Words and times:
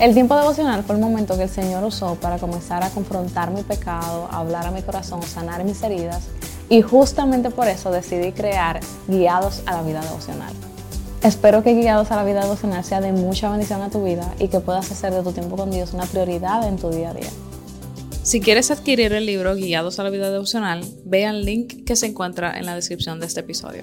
El 0.00 0.14
tiempo 0.14 0.36
devocional 0.36 0.84
fue 0.84 0.94
el 0.94 1.00
momento 1.00 1.36
que 1.36 1.42
el 1.42 1.48
Señor 1.48 1.82
usó 1.82 2.14
para 2.14 2.38
comenzar 2.38 2.84
a 2.84 2.90
confrontar 2.90 3.50
mi 3.50 3.62
pecado, 3.62 4.28
hablar 4.30 4.64
a 4.64 4.70
mi 4.70 4.80
corazón, 4.80 5.20
sanar 5.24 5.64
mis 5.64 5.82
heridas 5.82 6.28
y 6.68 6.82
justamente 6.82 7.50
por 7.50 7.66
eso 7.66 7.90
decidí 7.90 8.30
crear 8.30 8.78
Guiados 9.08 9.62
a 9.66 9.74
la 9.74 9.82
Vida 9.82 10.00
Devocional. 10.00 10.52
Espero 11.24 11.64
que 11.64 11.74
Guiados 11.74 12.12
a 12.12 12.16
la 12.16 12.22
Vida 12.22 12.42
Devocional 12.42 12.84
sea 12.84 13.00
de 13.00 13.10
mucha 13.10 13.50
bendición 13.50 13.82
a 13.82 13.90
tu 13.90 14.04
vida 14.04 14.32
y 14.38 14.46
que 14.46 14.60
puedas 14.60 14.88
hacer 14.92 15.12
de 15.12 15.24
tu 15.24 15.32
tiempo 15.32 15.56
con 15.56 15.72
Dios 15.72 15.92
una 15.94 16.04
prioridad 16.04 16.68
en 16.68 16.76
tu 16.76 16.90
día 16.90 17.10
a 17.10 17.14
día. 17.14 17.30
Si 18.22 18.40
quieres 18.40 18.70
adquirir 18.70 19.12
el 19.14 19.26
libro 19.26 19.56
Guiados 19.56 19.98
a 19.98 20.04
la 20.04 20.10
Vida 20.10 20.30
Devocional, 20.30 20.84
ve 21.06 21.26
al 21.26 21.44
link 21.44 21.84
que 21.84 21.96
se 21.96 22.06
encuentra 22.06 22.56
en 22.56 22.66
la 22.66 22.76
descripción 22.76 23.18
de 23.18 23.26
este 23.26 23.40
episodio. 23.40 23.82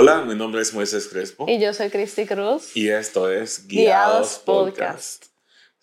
Hola, 0.00 0.22
mi 0.22 0.36
nombre 0.36 0.62
es 0.62 0.72
Moisés 0.72 1.08
Crespo. 1.08 1.46
Y 1.48 1.58
yo 1.58 1.74
soy 1.74 1.90
Cristi 1.90 2.24
Cruz. 2.24 2.76
Y 2.76 2.88
esto 2.88 3.28
es 3.28 3.66
Guiados, 3.66 4.40
Podcast. 4.44 5.24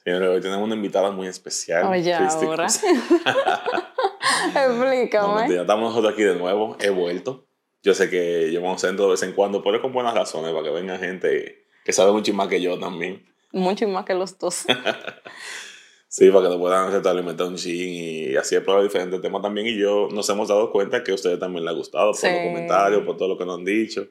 Señores, 0.05 0.29
hoy 0.29 0.39
tenemos 0.39 0.63
una 0.63 0.75
invitada 0.75 1.11
muy 1.11 1.27
especial. 1.27 1.85
Oye, 1.87 2.13
ahora. 2.13 2.67
Explícame. 4.55 5.49
No, 5.49 5.61
estamos 5.61 5.89
nosotros 5.89 6.13
aquí 6.13 6.23
de 6.23 6.35
nuevo. 6.35 6.77
He 6.79 6.91
vuelto. 6.91 7.45
Yo 7.83 7.93
sé 7.93 8.09
que 8.09 8.49
llevamos 8.51 8.81
en 8.85 8.95
de 8.95 9.05
vez 9.05 9.21
en 9.21 9.33
cuando, 9.33 9.61
pero 9.61 9.81
con 9.81 9.91
buenas 9.91 10.13
razones 10.13 10.53
para 10.53 10.63
que 10.63 10.69
venga 10.69 10.97
gente 10.97 11.65
que 11.83 11.91
sabe 11.91 12.13
mucho 12.13 12.33
más 12.33 12.47
que 12.47 12.61
yo 12.61 12.79
también. 12.79 13.25
Mucho 13.51 13.85
más 13.89 14.05
que 14.05 14.13
los 14.13 14.39
dos. 14.39 14.63
Sí, 16.17 16.29
para 16.29 16.43
que 16.43 16.47
nos 16.47 16.59
puedan 16.59 17.05
alimentar 17.07 17.45
un 17.45 17.57
chin 17.57 17.93
y 17.93 18.35
así 18.37 18.55
explorar 18.55 18.83
diferentes 18.83 19.21
temas 19.21 19.41
también. 19.41 19.67
Y 19.67 19.77
yo 19.77 20.07
nos 20.09 20.29
hemos 20.29 20.47
dado 20.47 20.71
cuenta 20.71 21.03
que 21.03 21.11
a 21.11 21.15
ustedes 21.15 21.37
también 21.37 21.65
les 21.65 21.73
ha 21.73 21.75
gustado 21.75 22.13
por 22.13 22.31
los 22.31 22.39
comentarios, 22.39 23.03
por 23.03 23.17
todo 23.17 23.27
lo 23.27 23.37
que 23.37 23.43
nos 23.43 23.57
han 23.57 23.65
dicho. 23.65 24.07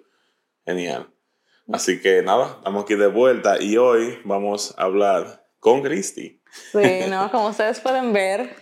Genial. 0.67 1.09
Así 1.73 2.03
que 2.03 2.21
nada, 2.21 2.57
estamos 2.59 2.85
aquí 2.85 2.95
de 2.95 3.07
vuelta 3.07 3.57
y 3.59 3.79
hoy 3.79 4.19
vamos 4.23 4.75
a 4.77 4.83
hablar 4.83 5.47
con 5.59 5.81
Cristi. 5.81 6.43
Sí, 6.73 6.79
no, 7.09 7.31
como 7.31 7.49
ustedes 7.49 7.81
pueden 7.81 8.13
ver, 8.13 8.55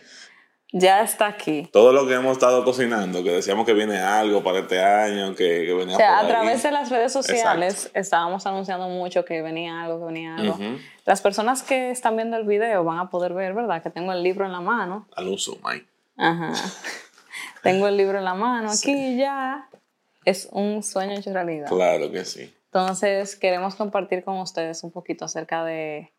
ya 0.73 1.03
está 1.03 1.27
aquí. 1.27 1.69
Todo 1.71 1.93
lo 1.93 2.07
que 2.07 2.15
hemos 2.15 2.33
estado 2.33 2.65
cocinando, 2.65 3.23
que 3.23 3.31
decíamos 3.31 3.67
que 3.67 3.75
viene 3.75 3.99
algo 3.99 4.43
para 4.43 4.61
este 4.61 4.83
año, 4.83 5.35
que, 5.35 5.65
que 5.67 5.75
venía 5.75 5.95
O 5.95 5.99
sea, 5.99 6.19
a 6.19 6.27
través 6.27 6.63
de 6.63 6.73
las 6.73 6.89
redes 6.89 7.13
sociales 7.13 7.91
estábamos 7.95 8.47
anunciando 8.47 8.89
mucho 8.89 9.25
que 9.25 9.43
venía 9.43 9.83
algo, 9.83 10.01
que 10.01 10.07
venía 10.07 10.35
algo. 10.37 10.57
Las 11.05 11.21
personas 11.21 11.63
que 11.63 11.91
están 11.91 12.17
viendo 12.17 12.39
el 12.39 12.45
video 12.45 12.85
van 12.85 12.99
a 12.99 13.11
poder 13.11 13.35
ver, 13.35 13.53
¿verdad? 13.53 13.83
Que 13.83 13.91
tengo 13.91 14.13
el 14.13 14.23
libro 14.23 14.47
en 14.47 14.53
la 14.53 14.61
mano. 14.61 15.07
Al 15.15 15.29
uso, 15.29 15.59
Mike. 15.63 15.87
Ajá. 16.17 16.53
tengo 17.63 17.87
el 17.87 17.97
libro 17.97 18.19
en 18.19 18.25
la 18.25 18.35
mano 18.35 18.71
aquí 18.71 19.17
ya. 19.17 19.69
Es 20.25 20.49
un 20.53 20.83
sueño 20.83 21.19
hecho 21.19 21.33
realidad. 21.33 21.69
Claro 21.69 22.11
que 22.11 22.25
sí. 22.25 22.53
Entonces, 22.67 23.37
queremos 23.37 23.75
compartir 23.75 24.25
con 24.25 24.39
ustedes 24.39 24.83
un 24.85 24.93
poquito 24.93 25.27
acerca 25.27 25.65
de 25.65 26.13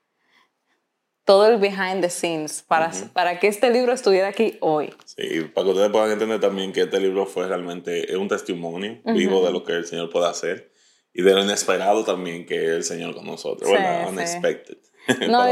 todo 1.26 1.48
el 1.48 1.58
behind 1.58 2.02
the 2.02 2.10
scenes 2.10 2.64
para, 2.68 2.92
para 3.14 3.40
que 3.40 3.48
este 3.48 3.70
libro 3.70 3.94
estuviera 3.94 4.28
aquí 4.28 4.58
hoy. 4.60 4.94
Sí, 5.06 5.42
para 5.54 5.66
que 5.66 5.72
ustedes 5.72 5.90
puedan 5.90 6.12
entender 6.12 6.40
también 6.40 6.74
que 6.74 6.82
este 6.82 7.00
libro 7.00 7.26
fue 7.26 7.48
realmente 7.48 8.16
un 8.18 8.28
testimonio 8.28 9.00
vivo 9.06 9.46
de 9.46 9.52
lo 9.52 9.64
que 9.64 9.74
el 9.74 9.86
Señor 9.86 10.10
puede 10.10 10.28
hacer 10.28 10.72
y 11.14 11.22
de 11.22 11.34
lo 11.34 11.44
inesperado 11.44 12.04
también 12.04 12.46
que 12.46 12.56
es 12.56 12.72
el 12.72 12.84
Señor 12.84 13.16
con 13.16 13.26
nosotros, 13.26 13.72
¿verdad? 13.72 14.10
Unexpected. 14.10 14.78
No, 15.30 15.44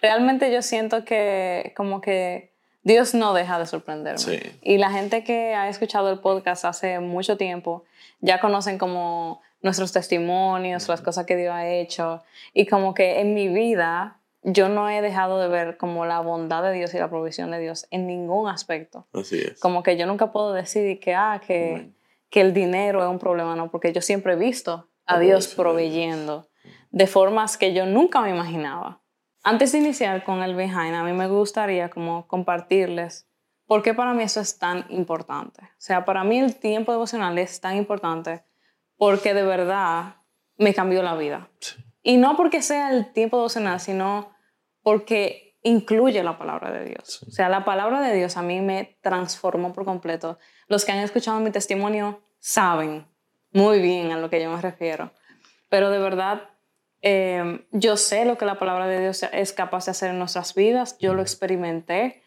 realmente 0.00 0.52
yo 0.52 0.62
siento 0.62 1.04
que 1.04 1.72
como 1.76 2.00
que 2.00 2.52
Dios 2.84 3.12
no 3.12 3.34
deja 3.34 3.58
de 3.58 3.66
sorprenderme. 3.66 4.18
Sí. 4.18 4.38
Y 4.62 4.78
la 4.78 4.92
gente 4.92 5.24
que 5.24 5.54
ha 5.54 5.68
escuchado 5.68 6.12
el 6.12 6.20
podcast 6.20 6.64
hace 6.64 7.00
mucho 7.00 7.36
tiempo 7.36 7.84
ya 8.20 8.38
conocen 8.38 8.78
como 8.78 9.42
nuestros 9.62 9.92
testimonios, 9.92 10.88
las 10.88 11.00
cosas 11.00 11.26
que 11.26 11.36
Dios 11.36 11.52
ha 11.52 11.68
hecho 11.68 12.22
y 12.54 12.66
como 12.66 12.94
que 12.94 13.20
en 13.20 13.34
mi 13.34 13.48
vida 13.48 14.17
yo 14.52 14.68
no 14.68 14.88
he 14.88 15.02
dejado 15.02 15.40
de 15.40 15.48
ver 15.48 15.76
como 15.76 16.06
la 16.06 16.20
bondad 16.20 16.62
de 16.62 16.72
Dios 16.72 16.94
y 16.94 16.98
la 16.98 17.08
provisión 17.08 17.50
de 17.50 17.58
Dios 17.58 17.86
en 17.90 18.06
ningún 18.06 18.48
aspecto. 18.48 19.06
Así 19.12 19.38
es. 19.38 19.60
Como 19.60 19.82
que 19.82 19.96
yo 19.96 20.06
nunca 20.06 20.32
puedo 20.32 20.52
decir 20.52 20.98
que, 21.00 21.14
ah, 21.14 21.40
que, 21.46 21.92
que 22.30 22.40
el 22.40 22.54
dinero 22.54 23.02
es 23.02 23.08
un 23.08 23.18
problema, 23.18 23.54
no, 23.56 23.70
porque 23.70 23.92
yo 23.92 24.00
siempre 24.00 24.34
he 24.34 24.36
visto 24.36 24.88
a 25.06 25.18
Dios 25.18 25.48
proveyendo 25.48 26.48
de 26.90 27.06
formas 27.06 27.56
que 27.56 27.74
yo 27.74 27.86
nunca 27.86 28.20
me 28.20 28.30
imaginaba. 28.30 29.02
Antes 29.42 29.72
de 29.72 29.78
iniciar 29.78 30.24
con 30.24 30.42
el 30.42 30.54
behind, 30.54 30.94
a 30.94 31.04
mí 31.04 31.12
me 31.12 31.28
gustaría 31.28 31.88
como 31.90 32.26
compartirles 32.26 33.28
por 33.66 33.82
qué 33.82 33.94
para 33.94 34.14
mí 34.14 34.22
eso 34.22 34.40
es 34.40 34.58
tan 34.58 34.86
importante. 34.88 35.62
O 35.62 35.80
sea, 35.80 36.04
para 36.04 36.24
mí 36.24 36.38
el 36.38 36.56
tiempo 36.56 36.92
devocional 36.92 37.38
es 37.38 37.60
tan 37.60 37.76
importante 37.76 38.44
porque 38.96 39.34
de 39.34 39.42
verdad 39.42 40.16
me 40.56 40.74
cambió 40.74 41.02
la 41.02 41.14
vida. 41.14 41.48
Y 42.02 42.16
no 42.16 42.36
porque 42.36 42.62
sea 42.62 42.90
el 42.90 43.12
tiempo 43.12 43.36
devocional, 43.36 43.80
sino 43.80 44.30
porque 44.88 45.54
incluye 45.64 46.22
la 46.22 46.38
palabra 46.38 46.70
de 46.70 46.86
Dios. 46.86 47.22
O 47.24 47.30
sea, 47.30 47.50
la 47.50 47.66
palabra 47.66 48.00
de 48.00 48.14
Dios 48.14 48.38
a 48.38 48.42
mí 48.42 48.62
me 48.62 48.96
transformó 49.02 49.74
por 49.74 49.84
completo. 49.84 50.38
Los 50.66 50.86
que 50.86 50.92
han 50.92 51.00
escuchado 51.00 51.38
mi 51.40 51.50
testimonio 51.50 52.22
saben 52.38 53.06
muy 53.52 53.80
bien 53.80 54.12
a 54.12 54.16
lo 54.16 54.30
que 54.30 54.42
yo 54.42 54.50
me 54.50 54.62
refiero. 54.62 55.10
Pero 55.68 55.90
de 55.90 55.98
verdad, 55.98 56.48
eh, 57.02 57.66
yo 57.70 57.98
sé 57.98 58.24
lo 58.24 58.38
que 58.38 58.46
la 58.46 58.58
palabra 58.58 58.86
de 58.86 58.98
Dios 58.98 59.26
es 59.30 59.52
capaz 59.52 59.84
de 59.84 59.90
hacer 59.90 60.08
en 60.08 60.18
nuestras 60.18 60.54
vidas. 60.54 60.96
Yo 61.00 61.12
lo 61.12 61.20
experimenté. 61.20 62.22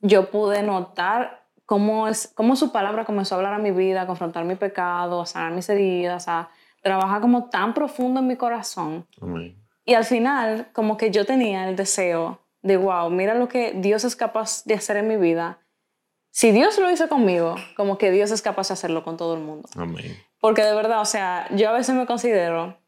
Yo 0.00 0.28
pude 0.28 0.62
notar 0.62 1.46
cómo, 1.64 2.08
es, 2.08 2.30
cómo 2.34 2.56
su 2.56 2.72
palabra 2.72 3.06
comenzó 3.06 3.36
a 3.36 3.38
hablar 3.38 3.54
a 3.54 3.58
mi 3.58 3.70
vida, 3.70 4.02
a 4.02 4.06
confrontar 4.06 4.44
mi 4.44 4.56
pecado, 4.56 5.22
a 5.22 5.24
sanar 5.24 5.52
mis 5.52 5.70
heridas, 5.70 6.28
a 6.28 6.50
trabaja 6.82 7.22
como 7.22 7.48
tan 7.48 7.72
profundo 7.72 8.20
en 8.20 8.26
mi 8.26 8.36
corazón. 8.36 9.06
Y 9.84 9.94
al 9.94 10.04
final, 10.04 10.68
como 10.72 10.96
que 10.96 11.10
yo 11.10 11.24
tenía 11.24 11.68
el 11.68 11.76
deseo 11.76 12.40
de, 12.62 12.76
wow, 12.76 13.10
mira 13.10 13.34
lo 13.34 13.48
que 13.48 13.72
Dios 13.74 14.04
es 14.04 14.16
capaz 14.16 14.64
de 14.64 14.74
hacer 14.74 14.96
en 14.96 15.08
mi 15.08 15.16
vida. 15.16 15.58
Si 16.30 16.52
Dios 16.52 16.78
lo 16.78 16.90
hizo 16.90 17.08
conmigo, 17.08 17.56
como 17.76 17.98
que 17.98 18.10
Dios 18.10 18.30
es 18.30 18.40
capaz 18.40 18.68
de 18.68 18.74
hacerlo 18.74 19.04
con 19.04 19.16
todo 19.16 19.34
el 19.34 19.40
mundo. 19.40 19.68
Porque 20.40 20.62
de 20.62 20.74
verdad, 20.74 21.00
o 21.00 21.04
sea, 21.04 21.46
yo 21.54 21.68
a 21.68 21.72
veces 21.72 21.94
me 21.94 22.06
considero 22.06 22.78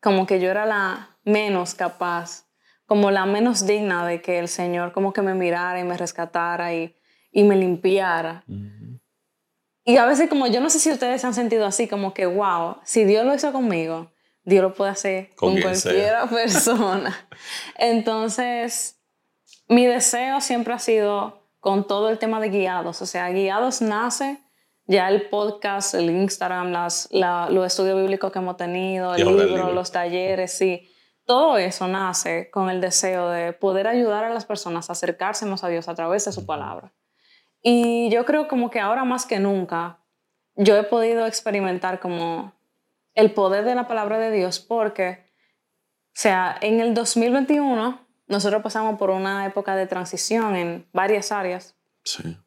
como 0.00 0.26
que 0.26 0.38
yo 0.38 0.50
era 0.50 0.66
la 0.66 1.16
menos 1.24 1.74
capaz, 1.74 2.46
como 2.86 3.10
la 3.10 3.26
menos 3.26 3.66
digna 3.66 4.06
de 4.06 4.20
que 4.20 4.38
el 4.38 4.48
Señor 4.48 4.92
como 4.92 5.12
que 5.12 5.22
me 5.22 5.34
mirara 5.34 5.80
y 5.80 5.84
me 5.84 5.96
rescatara 5.96 6.74
y, 6.74 6.94
y 7.32 7.42
me 7.42 7.56
limpiara. 7.56 8.44
Y 9.84 9.96
a 9.96 10.06
veces 10.06 10.28
como 10.28 10.46
yo 10.46 10.60
no 10.60 10.70
sé 10.70 10.78
si 10.78 10.92
ustedes 10.92 11.22
se 11.22 11.26
han 11.26 11.34
sentido 11.34 11.66
así, 11.66 11.88
como 11.88 12.14
que, 12.14 12.26
wow, 12.26 12.76
si 12.84 13.04
Dios 13.04 13.26
lo 13.26 13.34
hizo 13.34 13.52
conmigo, 13.52 14.12
Dios 14.44 14.62
lo 14.62 14.74
puede 14.74 14.90
hacer 14.90 15.34
con, 15.36 15.60
cualquier 15.60 16.14
persona. 16.30 17.28
Entonces, 17.78 19.00
mi 19.68 19.86
deseo 19.86 20.40
siempre 20.40 20.74
ha 20.74 20.78
sido 20.78 21.48
con 21.60 21.86
todo 21.86 22.10
el 22.10 22.18
tema 22.18 22.40
de 22.40 22.50
guiados. 22.50 23.00
O 23.00 23.06
sea, 23.06 23.30
guiados 23.30 23.80
nace 23.80 24.38
ya 24.86 25.08
el 25.08 25.28
podcast, 25.30 25.94
el 25.94 26.10
Instagram, 26.10 26.72
las, 26.72 27.08
los 27.10 27.66
estudios 27.66 28.00
bíblicos 28.00 28.30
que 28.30 28.38
hemos 28.38 28.58
tenido, 28.58 29.14
el 29.14 29.24
libro, 29.24 29.72
los 29.72 29.90
talleres, 29.90 30.52
sí. 30.52 30.90
Todo 31.24 31.56
eso 31.56 31.88
nace 31.88 32.50
con 32.50 32.68
el 32.68 32.82
deseo 32.82 33.30
de 33.30 33.54
poder 33.54 33.86
ayudar 33.86 34.24
a 34.24 34.34
las 34.34 34.44
personas 34.44 34.90
a 34.90 34.92
acercarse 34.92 35.46
más 35.46 35.64
a 35.64 35.68
Dios 35.68 35.88
a 35.88 35.94
través 35.94 36.26
de 36.26 36.32
su 36.32 36.44
palabra. 36.44 36.92
Y 37.62 38.10
yo 38.10 38.26
creo 38.26 38.46
como 38.46 38.70
que 38.70 38.78
ahora 38.78 39.04
más 39.04 39.24
que 39.24 39.38
nunca 39.38 40.00
yo 40.54 40.76
he 40.76 40.82
podido 40.82 41.26
experimentar 41.26 41.98
como 41.98 42.52
el 43.14 43.32
poder 43.32 43.64
de 43.64 43.74
la 43.74 43.86
palabra 43.86 44.18
de 44.18 44.30
Dios 44.30 44.60
porque, 44.60 45.30
o 46.08 46.16
sea, 46.20 46.56
en 46.60 46.80
el 46.80 46.94
2021 46.94 48.06
nosotros 48.26 48.62
pasamos 48.62 48.98
por 48.98 49.10
una 49.10 49.46
época 49.46 49.76
de 49.76 49.86
transición 49.86 50.56
en 50.56 50.88
varias 50.92 51.30
áreas. 51.30 51.76
Sí. 52.04 52.38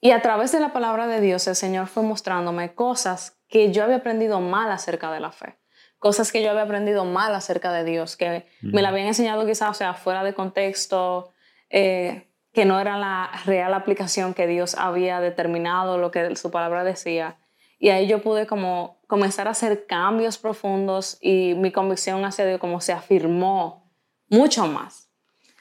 Y 0.00 0.10
a 0.10 0.22
través 0.22 0.52
de 0.52 0.60
la 0.60 0.72
palabra 0.72 1.06
de 1.06 1.20
Dios 1.20 1.46
el 1.46 1.56
Señor 1.56 1.86
fue 1.86 2.02
mostrándome 2.02 2.74
cosas 2.74 3.40
que 3.48 3.72
yo 3.72 3.84
había 3.84 3.96
aprendido 3.96 4.40
mal 4.40 4.70
acerca 4.70 5.10
de 5.10 5.20
la 5.20 5.32
fe. 5.32 5.58
Cosas 5.98 6.30
que 6.30 6.42
yo 6.42 6.50
había 6.50 6.62
aprendido 6.62 7.04
mal 7.04 7.34
acerca 7.34 7.72
de 7.72 7.84
Dios, 7.84 8.16
que 8.16 8.46
me 8.60 8.82
la 8.82 8.90
habían 8.90 9.06
enseñado 9.06 9.46
quizás, 9.46 9.70
o 9.70 9.74
sea, 9.74 9.94
fuera 9.94 10.22
de 10.22 10.34
contexto, 10.34 11.32
eh, 11.70 12.30
que 12.52 12.64
no 12.66 12.78
era 12.78 12.98
la 12.98 13.30
real 13.46 13.72
aplicación 13.74 14.34
que 14.34 14.46
Dios 14.46 14.74
había 14.76 15.20
determinado, 15.20 15.98
lo 15.98 16.10
que 16.10 16.36
su 16.36 16.50
palabra 16.50 16.84
decía. 16.84 17.38
Y 17.78 17.90
ahí 17.90 18.06
yo 18.06 18.22
pude 18.22 18.46
como 18.46 19.00
comenzar 19.06 19.48
a 19.48 19.50
hacer 19.50 19.86
cambios 19.86 20.38
profundos 20.38 21.18
y 21.20 21.54
mi 21.54 21.70
convicción 21.72 22.24
hacia 22.24 22.46
Dios 22.46 22.60
como 22.60 22.80
se 22.80 22.92
afirmó 22.92 23.90
mucho 24.28 24.66
más. 24.66 25.10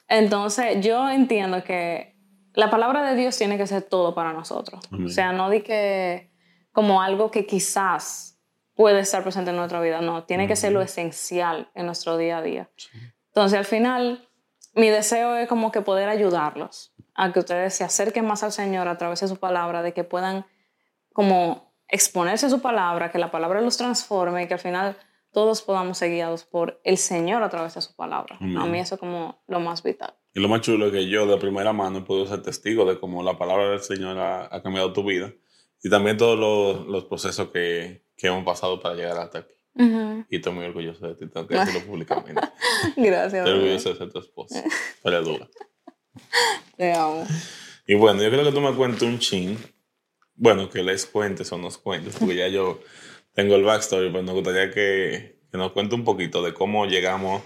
Entonces 0.08 0.86
yo 0.86 1.10
entiendo 1.10 1.64
que 1.64 2.16
la 2.54 2.70
palabra 2.70 3.04
de 3.04 3.16
Dios 3.16 3.38
tiene 3.38 3.58
que 3.58 3.68
ser 3.68 3.84
todo 3.84 4.16
para 4.16 4.34
nosotros. 4.34 4.80
O 5.06 5.10
sea, 5.10 5.34
no 5.34 5.50
di 5.50 5.62
que 5.62 6.32
como 6.72 7.02
algo 7.02 7.32
que 7.32 7.46
quizás 7.46 8.40
puede 8.76 9.00
estar 9.00 9.24
presente 9.24 9.52
en 9.52 9.58
nuestra 9.58 9.82
vida, 9.82 10.02
no, 10.02 10.24
tiene 10.24 10.48
que 10.48 10.56
ser 10.56 10.72
lo 10.72 10.82
esencial 10.82 11.70
en 11.76 11.86
nuestro 11.86 12.18
día 12.18 12.38
a 12.38 12.42
día. 12.42 12.70
Entonces 13.28 13.58
al 13.58 13.66
final 13.66 14.30
mi 14.74 14.90
deseo 14.90 15.36
es 15.38 15.48
como 15.48 15.72
que 15.72 15.82
poder 15.82 16.10
ayudarlos 16.10 16.94
a 17.14 17.32
que 17.32 17.40
ustedes 17.40 17.74
se 17.74 17.84
acerquen 17.84 18.26
más 18.26 18.44
al 18.44 18.52
Señor 18.52 18.88
a 18.88 18.98
través 18.98 19.22
de 19.22 19.28
su 19.28 19.38
palabra, 19.38 19.82
de 19.82 19.94
que 19.94 20.04
puedan 20.04 20.46
como 21.14 21.65
exponerse 21.88 22.48
a 22.48 22.50
su 22.50 22.62
palabra, 22.62 23.12
que 23.12 23.20
la 23.20 23.32
palabra 23.32 23.62
los 23.62 23.78
transforme 23.78 24.44
y 24.44 24.48
que 24.48 24.56
al 24.56 24.60
final 24.60 24.98
todos 25.32 25.62
podamos 25.62 25.98
ser 25.98 26.12
guiados 26.12 26.46
por 26.46 26.80
el 26.84 26.98
Señor 26.98 27.44
a 27.44 27.50
través 27.50 27.76
de 27.76 27.82
su 27.82 27.94
palabra. 27.96 28.38
A 28.40 28.66
mí 28.66 28.80
eso 28.80 28.96
es 28.96 29.00
como 29.00 29.44
lo 29.48 29.60
más 29.60 29.84
vital. 29.84 30.16
Y 30.34 30.40
lo 30.40 30.48
más 30.48 30.62
chulo 30.62 30.88
es 30.88 30.92
que 30.94 31.10
yo 31.10 31.26
de 31.28 31.38
primera 31.38 31.74
mano 31.74 32.00
he 32.00 32.02
podido 32.02 32.26
ser 32.26 32.42
testigo 32.42 32.86
de 32.86 33.00
cómo 33.00 33.22
la 33.22 33.38
palabra 33.38 33.70
del 33.70 33.82
Señor 33.82 34.18
ha, 34.18 34.62
cambiado 34.64 34.94
tu 34.94 35.04
vida 35.04 35.34
y 35.84 35.90
también 35.90 36.18
todos 36.18 36.40
los, 36.40 36.88
los 36.88 37.06
procesos 37.06 37.50
que, 37.50 38.06
que, 38.18 38.28
hemos 38.28 38.44
pasado 38.46 38.80
para 38.80 38.96
llegar 38.96 39.18
hasta 39.18 39.40
aquí. 39.40 39.54
Y 40.30 40.38
estoy 40.38 40.54
muy 40.54 40.66
orgulloso 40.66 41.06
de 41.06 41.16
ti, 41.16 41.28
tengo 41.28 41.48
que 41.48 41.56
decirlo 41.56 41.82
públicamente. 41.86 42.42
Gracias. 42.96 43.34
Estoy 43.34 43.54
orgulloso 43.54 43.90
de 43.90 43.96
ser 43.96 44.12
tu 44.12 44.20
esposa. 44.20 44.64
Pero 45.04 45.22
dura. 45.22 45.50
Te 46.78 46.94
amo. 46.94 47.26
Y 47.86 47.96
bueno, 47.96 48.24
yo 48.24 48.30
creo 48.30 48.46
que 48.46 48.52
tú 48.52 48.62
me 48.62 48.74
cuentes 48.74 49.04
un 49.04 49.20
chin. 49.20 49.58
Bueno, 50.36 50.70
que 50.70 50.84
les 50.84 51.06
cuentes 51.06 51.52
o 51.52 51.58
nos 51.58 51.78
cuentes, 51.78 52.16
porque 52.18 52.36
ya 52.36 52.48
yo 52.48 52.82
tengo 53.34 53.56
el 53.56 53.64
backstory, 53.64 54.10
pero 54.12 54.24
nos 54.24 54.36
gustaría 54.36 54.72
que, 54.72 55.40
que 55.52 55.58
nos 55.58 55.72
cuente 55.72 55.96
un 55.96 56.04
poquito 56.04 56.44
de 56.44 56.54
cómo 56.54 56.86
llegamos 56.86 57.42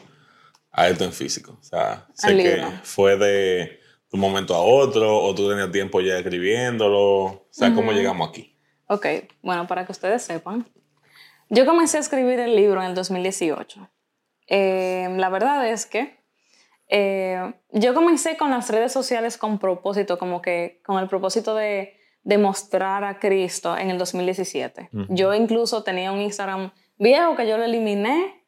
a 0.71 0.87
esto 0.87 1.03
en 1.03 1.13
físico. 1.13 1.57
O 1.59 1.63
sea, 1.63 2.07
sé 2.13 2.35
que 2.37 2.63
fue 2.83 3.17
de 3.17 3.79
un 4.11 4.19
momento 4.19 4.55
a 4.55 4.61
otro 4.61 5.17
o 5.17 5.35
tú 5.35 5.49
tenías 5.49 5.71
tiempo 5.71 6.01
ya 6.01 6.17
escribiéndolo. 6.17 7.25
O 7.25 7.47
sea, 7.51 7.73
¿cómo 7.73 7.91
llegamos 7.91 8.29
aquí? 8.29 8.57
Ok, 8.87 9.05
bueno, 9.41 9.67
para 9.67 9.85
que 9.85 9.91
ustedes 9.91 10.23
sepan, 10.23 10.67
yo 11.49 11.65
comencé 11.65 11.97
a 11.97 11.99
escribir 11.99 12.39
el 12.39 12.55
libro 12.55 12.81
en 12.81 12.89
el 12.89 12.95
2018. 12.95 13.89
Eh, 14.47 15.07
la 15.17 15.29
verdad 15.29 15.67
es 15.69 15.85
que 15.85 16.19
eh, 16.87 17.53
yo 17.71 17.93
comencé 17.93 18.35
con 18.35 18.49
las 18.49 18.69
redes 18.69 18.91
sociales 18.91 19.37
con 19.37 19.59
propósito, 19.59 20.17
como 20.17 20.41
que 20.41 20.81
con 20.83 20.97
el 20.97 21.07
propósito 21.07 21.53
de, 21.53 21.98
demostrar 22.23 23.03
a 23.03 23.19
Cristo 23.19 23.77
en 23.77 23.89
el 23.89 23.97
2017. 23.97 24.89
Yo 25.09 25.33
incluso 25.33 25.83
tenía 25.83 26.11
un 26.11 26.21
Instagram 26.21 26.71
viejo 26.97 27.35
que 27.35 27.47
yo 27.47 27.57
lo 27.57 27.63
eliminé 27.63 28.39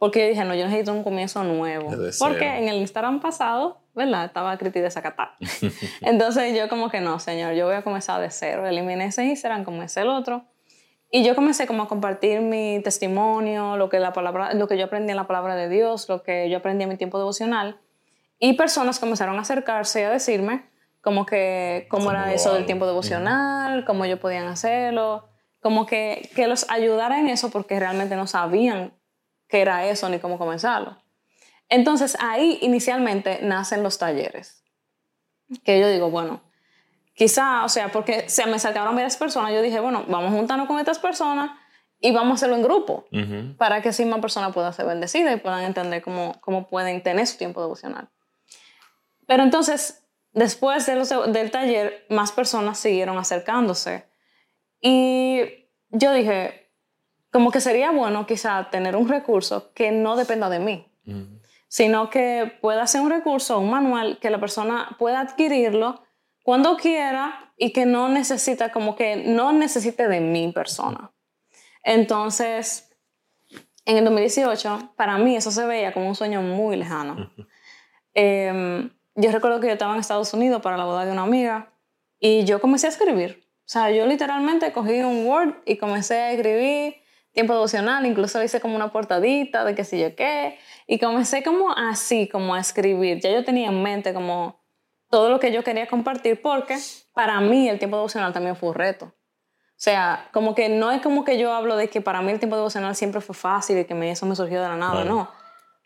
porque 0.00 0.20
yo 0.20 0.28
dije, 0.28 0.44
no, 0.46 0.54
yo 0.54 0.64
necesito 0.64 0.94
un 0.94 1.04
comienzo 1.04 1.44
nuevo. 1.44 1.90
Porque 2.18 2.46
en 2.46 2.68
el 2.68 2.76
Instagram 2.76 3.20
pasado, 3.20 3.82
¿verdad? 3.94 4.24
Estaba 4.24 4.56
Criti 4.56 4.80
desacatada. 4.80 5.36
Entonces 6.00 6.56
yo 6.56 6.70
como 6.70 6.88
que 6.88 7.02
no, 7.02 7.18
señor, 7.18 7.52
yo 7.52 7.66
voy 7.66 7.74
a 7.74 7.82
comenzar 7.82 8.18
de 8.18 8.30
cero. 8.30 8.66
Eliminé 8.66 9.04
ese 9.04 9.24
Instagram, 9.24 9.62
comencé 9.62 10.00
el 10.00 10.08
otro. 10.08 10.46
Y 11.10 11.22
yo 11.22 11.34
comencé 11.34 11.66
como 11.66 11.82
a 11.82 11.88
compartir 11.88 12.40
mi 12.40 12.80
testimonio, 12.82 13.76
lo 13.76 13.90
que, 13.90 13.98
la 13.98 14.14
palabra, 14.14 14.54
lo 14.54 14.68
que 14.68 14.78
yo 14.78 14.86
aprendí 14.86 15.10
en 15.10 15.16
la 15.16 15.26
palabra 15.26 15.54
de 15.54 15.68
Dios, 15.68 16.08
lo 16.08 16.22
que 16.22 16.48
yo 16.48 16.56
aprendí 16.56 16.84
en 16.84 16.88
mi 16.88 16.96
tiempo 16.96 17.18
devocional. 17.18 17.78
Y 18.38 18.54
personas 18.54 19.00
comenzaron 19.00 19.36
a 19.36 19.42
acercarse 19.42 20.00
y 20.00 20.04
a 20.04 20.10
decirme 20.10 20.69
como 21.00 21.26
que 21.26 21.86
cómo 21.90 22.10
era 22.10 22.32
eso 22.32 22.54
del 22.54 22.66
tiempo 22.66 22.86
devocional, 22.86 23.84
cómo 23.84 24.04
ellos 24.04 24.18
podían 24.20 24.46
hacerlo, 24.48 25.28
como 25.60 25.86
que, 25.86 26.30
que 26.34 26.46
los 26.46 26.68
ayudara 26.70 27.20
en 27.20 27.28
eso 27.28 27.50
porque 27.50 27.78
realmente 27.78 28.16
no 28.16 28.26
sabían 28.26 28.94
qué 29.48 29.62
era 29.62 29.86
eso 29.86 30.08
ni 30.08 30.18
cómo 30.18 30.38
comenzarlo. 30.38 30.96
Entonces 31.68 32.16
ahí 32.20 32.58
inicialmente 32.62 33.40
nacen 33.42 33.82
los 33.82 33.98
talleres. 33.98 34.64
Que 35.64 35.80
yo 35.80 35.88
digo, 35.88 36.10
bueno, 36.10 36.40
quizá, 37.14 37.64
o 37.64 37.68
sea, 37.68 37.90
porque 37.90 38.28
se 38.28 38.46
me 38.46 38.58
sacaron 38.58 38.94
varias 38.94 39.16
personas, 39.16 39.52
yo 39.52 39.62
dije, 39.62 39.80
bueno, 39.80 40.04
vamos 40.08 40.32
a 40.32 40.36
juntarnos 40.36 40.66
con 40.66 40.78
estas 40.78 40.98
personas 40.98 41.50
y 42.00 42.12
vamos 42.12 42.32
a 42.32 42.34
hacerlo 42.34 42.56
en 42.56 42.62
grupo 42.62 43.04
para 43.58 43.82
que 43.82 43.90
así 43.90 44.04
más 44.04 44.20
personas 44.20 44.52
puedan 44.52 44.72
ser 44.72 44.86
bendecidas 44.86 45.34
y 45.34 45.38
puedan 45.38 45.64
entender 45.64 46.02
cómo, 46.02 46.40
cómo 46.40 46.68
pueden 46.68 47.02
tener 47.02 47.26
su 47.26 47.36
tiempo 47.36 47.60
devocional. 47.60 48.08
Pero 49.26 49.42
entonces, 49.42 50.02
después 50.32 50.86
del 50.86 51.50
taller, 51.50 52.06
más 52.08 52.32
personas 52.32 52.78
siguieron 52.78 53.18
acercándose. 53.18 54.06
Y 54.80 55.68
yo 55.88 56.12
dije, 56.12 56.72
como 57.30 57.50
que 57.50 57.60
sería 57.60 57.90
bueno 57.90 58.26
quizá 58.26 58.70
tener 58.70 58.96
un 58.96 59.08
recurso 59.08 59.72
que 59.72 59.92
no 59.92 60.16
dependa 60.16 60.48
de 60.48 60.58
mí, 60.58 60.92
sino 61.68 62.10
que 62.10 62.58
pueda 62.60 62.86
ser 62.86 63.02
un 63.02 63.10
recurso, 63.10 63.58
un 63.58 63.70
manual, 63.70 64.18
que 64.20 64.30
la 64.30 64.40
persona 64.40 64.96
pueda 64.98 65.20
adquirirlo 65.20 66.02
cuando 66.42 66.76
quiera 66.76 67.52
y 67.56 67.72
que 67.72 67.86
no 67.86 68.08
necesita, 68.08 68.72
como 68.72 68.96
que 68.96 69.16
no 69.16 69.52
necesite 69.52 70.08
de 70.08 70.20
mi 70.20 70.50
persona. 70.52 71.12
Entonces, 71.84 72.90
en 73.84 73.98
el 73.98 74.04
2018, 74.04 74.94
para 74.96 75.18
mí 75.18 75.36
eso 75.36 75.50
se 75.50 75.66
veía 75.66 75.92
como 75.92 76.08
un 76.08 76.14
sueño 76.14 76.42
muy 76.42 76.76
lejano 76.76 77.30
yo 79.14 79.30
recuerdo 79.32 79.60
que 79.60 79.66
yo 79.66 79.72
estaba 79.72 79.94
en 79.94 80.00
Estados 80.00 80.32
Unidos 80.34 80.62
para 80.62 80.76
la 80.76 80.84
boda 80.84 81.04
de 81.04 81.12
una 81.12 81.22
amiga 81.22 81.72
y 82.18 82.44
yo 82.44 82.60
comencé 82.60 82.86
a 82.86 82.90
escribir. 82.90 83.42
O 83.60 83.72
sea, 83.72 83.90
yo 83.90 84.06
literalmente 84.06 84.72
cogí 84.72 85.00
un 85.02 85.26
Word 85.26 85.54
y 85.64 85.76
comencé 85.76 86.18
a 86.18 86.32
escribir 86.32 86.96
tiempo 87.32 87.52
devocional, 87.52 88.04
incluso 88.06 88.42
hice 88.42 88.60
como 88.60 88.74
una 88.74 88.90
portadita 88.90 89.64
de 89.64 89.74
qué 89.74 89.84
sé 89.84 90.00
yo 90.00 90.16
qué, 90.16 90.58
y 90.86 90.98
comencé 90.98 91.42
como 91.42 91.72
así, 91.72 92.28
como 92.28 92.54
a 92.54 92.60
escribir. 92.60 93.20
Ya 93.20 93.30
yo 93.30 93.44
tenía 93.44 93.68
en 93.68 93.82
mente 93.82 94.12
como 94.12 94.60
todo 95.08 95.28
lo 95.28 95.40
que 95.40 95.52
yo 95.52 95.62
quería 95.62 95.86
compartir 95.86 96.40
porque 96.40 96.78
para 97.12 97.40
mí 97.40 97.68
el 97.68 97.78
tiempo 97.78 97.96
devocional 97.96 98.32
también 98.32 98.56
fue 98.56 98.70
un 98.70 98.74
reto. 98.74 99.06
O 99.06 99.82
sea, 99.82 100.28
como 100.32 100.54
que 100.54 100.68
no 100.68 100.92
es 100.92 101.00
como 101.00 101.24
que 101.24 101.38
yo 101.38 101.52
hablo 101.54 101.76
de 101.76 101.88
que 101.88 102.00
para 102.00 102.20
mí 102.20 102.30
el 102.30 102.38
tiempo 102.38 102.56
devocional 102.56 102.94
siempre 102.94 103.20
fue 103.20 103.34
fácil 103.34 103.78
y 103.78 103.84
que 103.86 103.94
me, 103.94 104.10
eso 104.10 104.26
me 104.26 104.36
surgió 104.36 104.60
de 104.60 104.68
la 104.68 104.76
nada, 104.76 105.04
no. 105.04 105.30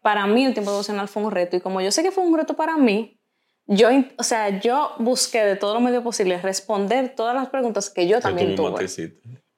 Para 0.04 0.26
mí 0.26 0.44
el 0.44 0.52
tiempo 0.52 0.70
devocional 0.70 1.08
fue 1.08 1.22
un 1.22 1.30
reto 1.30 1.56
y 1.56 1.62
como 1.62 1.80
yo 1.80 1.90
sé 1.90 2.02
que 2.02 2.10
fue 2.10 2.24
un 2.24 2.36
reto 2.36 2.52
para 2.52 2.76
mí, 2.76 3.18
yo, 3.66 3.88
o 4.18 4.22
sea, 4.22 4.60
yo 4.60 4.92
busqué 4.98 5.42
de 5.42 5.56
todos 5.56 5.72
los 5.72 5.82
medios 5.82 6.04
posibles 6.04 6.42
responder 6.42 7.14
todas 7.16 7.34
las 7.34 7.48
preguntas 7.48 7.88
que 7.88 8.06
yo 8.06 8.20
también 8.20 8.54
tuve. 8.54 8.86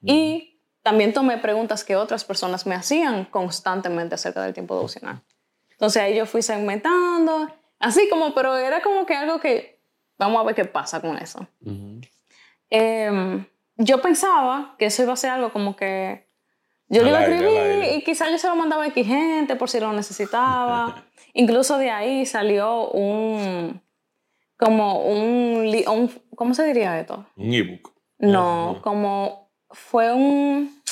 Y 0.03 0.61
también 0.83 1.13
tomé 1.13 1.39
preguntas 1.39 1.83
que 1.83 1.97
otras 1.97 2.23
personas 2.23 2.65
me 2.65 2.77
hacían 2.77 3.25
constantemente 3.25 4.15
acerca 4.15 4.41
del 4.45 4.55
tiempo 4.55 4.77
devocional. 4.77 5.21
Entonces 5.73 6.01
ahí 6.01 6.17
yo 6.17 6.27
fui 6.27 6.43
segmentando, 6.43 7.53
así 7.81 8.09
como, 8.09 8.33
pero 8.33 8.57
era 8.57 8.81
como 8.83 9.05
que 9.05 9.17
algo 9.17 9.41
que, 9.41 9.83
vamos 10.17 10.41
a 10.41 10.45
ver 10.45 10.55
qué 10.55 10.65
pasa 10.65 11.01
con 11.01 11.19
eso. 11.19 11.45
Em, 12.71 13.45
yo 13.79 14.01
pensaba 14.01 14.77
que 14.79 14.87
eso 14.87 15.03
iba 15.03 15.13
a 15.13 15.17
ser 15.17 15.31
algo 15.31 15.53
como 15.53 15.75
que 15.75 16.26
yo 16.89 17.03
lo 17.03 17.09
iba 17.09 17.19
a 17.19 17.23
escribir 17.23 17.97
y 17.97 18.03
quizás 18.05 18.31
yo 18.31 18.39
se 18.39 18.49
lo 18.49 18.57
mandaba 18.57 18.85
a 18.85 18.87
X 18.89 19.07
gente 19.07 19.57
por 19.57 19.69
si 19.69 19.81
lo 19.81 19.93
necesitaba. 19.93 21.05
Incluso 21.35 21.79
de 21.79 21.91
ahí 21.91 22.25
salió 22.27 22.91
un, 22.91 23.83
como 24.57 25.03
un, 25.03 25.75
un, 25.89 26.23
¿cómo 26.35 26.55
se 26.55 26.65
diría 26.65 26.99
esto? 26.99 27.27
Un 27.37 27.53
ebook. 27.53 27.93
No, 28.19 28.81
como 28.83 29.51
fue 29.71 30.13
un, 30.13 30.83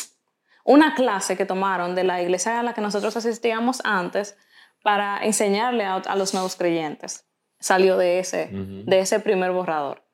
una 0.64 0.94
clase 0.94 1.36
que 1.36 1.46
tomaron 1.46 1.94
de 1.94 2.04
la 2.04 2.20
iglesia 2.20 2.60
a 2.60 2.62
la 2.62 2.74
que 2.74 2.80
nosotros 2.80 3.16
asistíamos 3.16 3.80
antes 3.84 4.36
para 4.82 5.24
enseñarle 5.24 5.84
a, 5.84 6.16
los 6.16 6.34
nuevos 6.34 6.56
creyentes. 6.56 7.26
Salió 7.58 7.96
de 7.96 8.18
ese, 8.18 8.50
de 8.52 8.98
ese 8.98 9.20
primer 9.20 9.52
borrador. 9.52 10.04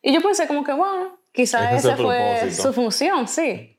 Y 0.00 0.14
yo 0.14 0.22
pensé 0.22 0.46
como 0.46 0.64
que, 0.64 0.72
bueno, 0.72 1.18
quizá 1.32 1.76
esa 1.76 1.96
fue 1.96 2.50
su 2.50 2.72
función, 2.72 3.28
sí. 3.28 3.75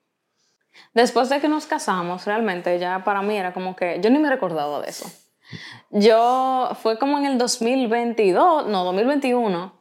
Después 0.93 1.29
de 1.29 1.39
que 1.39 1.47
nos 1.47 1.65
casamos, 1.65 2.25
realmente 2.25 2.79
ya 2.79 3.03
para 3.03 3.21
mí 3.21 3.37
era 3.37 3.53
como 3.53 3.75
que 3.75 3.99
yo 4.01 4.09
ni 4.09 4.19
me 4.19 4.29
recordaba 4.29 4.81
de 4.81 4.89
eso. 4.89 5.09
Yo, 5.91 6.69
fue 6.81 6.97
como 6.99 7.17
en 7.17 7.25
el 7.25 7.37
2022, 7.37 8.67
no, 8.67 8.83
2021, 8.83 9.77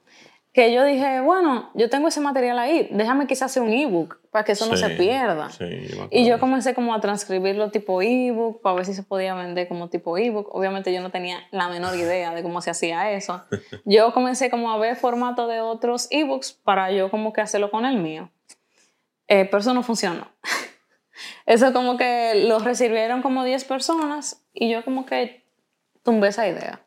que 0.56 0.72
yo 0.72 0.84
dije, 0.84 1.20
bueno, 1.20 1.70
yo 1.74 1.90
tengo 1.90 2.08
ese 2.08 2.20
material 2.20 2.58
ahí, 2.58 2.88
déjame 2.90 3.26
quizás 3.26 3.50
hacer 3.50 3.62
un 3.62 3.74
ebook 3.74 4.18
para 4.30 4.42
que 4.42 4.52
eso 4.52 4.64
no 4.66 4.76
se 4.76 4.88
pierda. 4.90 5.50
y 6.10 6.26
yo 6.26 6.40
comencé 6.40 6.74
como 6.74 6.94
a 6.94 7.00
transcribirlo 7.00 7.70
tipo 7.70 8.00
ebook 8.00 8.62
para 8.62 8.76
ver 8.76 8.86
si 8.86 8.94
se 8.94 9.02
podía 9.02 9.34
vender 9.34 9.68
como 9.68 9.90
tipo 9.90 10.16
ebook. 10.16 10.54
Obviamente 10.54 10.94
yo 10.94 11.02
no 11.02 11.10
tenía 11.10 11.46
la 11.50 11.68
menor 11.68 11.94
idea 11.96 12.34
de 12.34 12.42
cómo 12.42 12.62
se 12.62 12.70
hacía 12.70 13.10
eso. 13.12 13.42
yo 13.84 14.14
comencé 14.14 14.48
como 14.48 14.70
a 14.70 14.78
ver 14.78 14.96
formato 14.96 15.46
de 15.46 15.60
otros 15.60 16.08
ebooks 16.10 16.52
para 16.52 16.90
yo 16.90 17.10
como 17.10 17.34
que 17.34 17.42
hacerlo 17.42 17.70
con 17.70 17.84
el 17.84 17.98
mío. 17.98 18.30
Eh, 19.28 19.44
pero 19.44 19.58
eso 19.58 19.74
no 19.74 19.82
funcionó. 19.82 20.26
Eso 21.46 21.73
como 21.73 21.96
que 21.96 22.46
lo 22.46 22.58
recibieron 22.58 23.23
como 23.23 23.44
10 23.44 23.64
personas 23.64 24.44
y 24.52 24.70
yo 24.70 24.85
como 24.85 25.06
que 25.06 25.44
tumbé 26.02 26.28
esa 26.28 26.49
idea. 26.49 26.85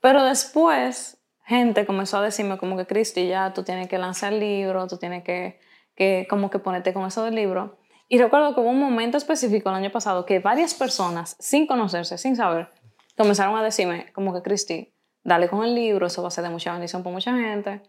Pero 0.00 0.24
después, 0.24 1.18
gente 1.44 1.86
comenzó 1.86 2.18
a 2.18 2.22
decirme 2.22 2.58
como 2.58 2.76
que, 2.76 2.86
Cristi, 2.86 3.26
ya 3.28 3.52
tú 3.52 3.62
tienes 3.62 3.88
que 3.88 3.98
lanzar 3.98 4.32
el 4.32 4.40
libro, 4.40 4.86
tú 4.86 4.96
tienes 4.96 5.24
que, 5.24 5.58
que 5.94 6.26
como 6.28 6.50
que 6.50 6.58
ponerte 6.58 6.92
con 6.92 7.06
eso 7.06 7.24
del 7.24 7.34
libro. 7.34 7.78
Y 8.08 8.18
recuerdo 8.18 8.54
que 8.54 8.60
hubo 8.60 8.70
un 8.70 8.78
momento 8.78 9.16
específico 9.16 9.68
el 9.68 9.74
año 9.74 9.90
pasado 9.90 10.26
que 10.26 10.38
varias 10.38 10.74
personas, 10.74 11.36
sin 11.40 11.66
conocerse, 11.66 12.18
sin 12.18 12.36
saber, 12.36 12.68
comenzaron 13.16 13.56
a 13.56 13.64
decirme 13.64 14.12
como 14.12 14.32
que, 14.32 14.42
Cristi, 14.42 14.92
dale 15.24 15.48
con 15.48 15.64
el 15.64 15.74
libro, 15.74 16.06
eso 16.06 16.22
va 16.22 16.28
a 16.28 16.30
ser 16.30 16.44
de 16.44 16.50
mucha 16.50 16.72
bendición 16.72 17.02
para 17.02 17.14
mucha 17.14 17.36
gente. 17.36 17.82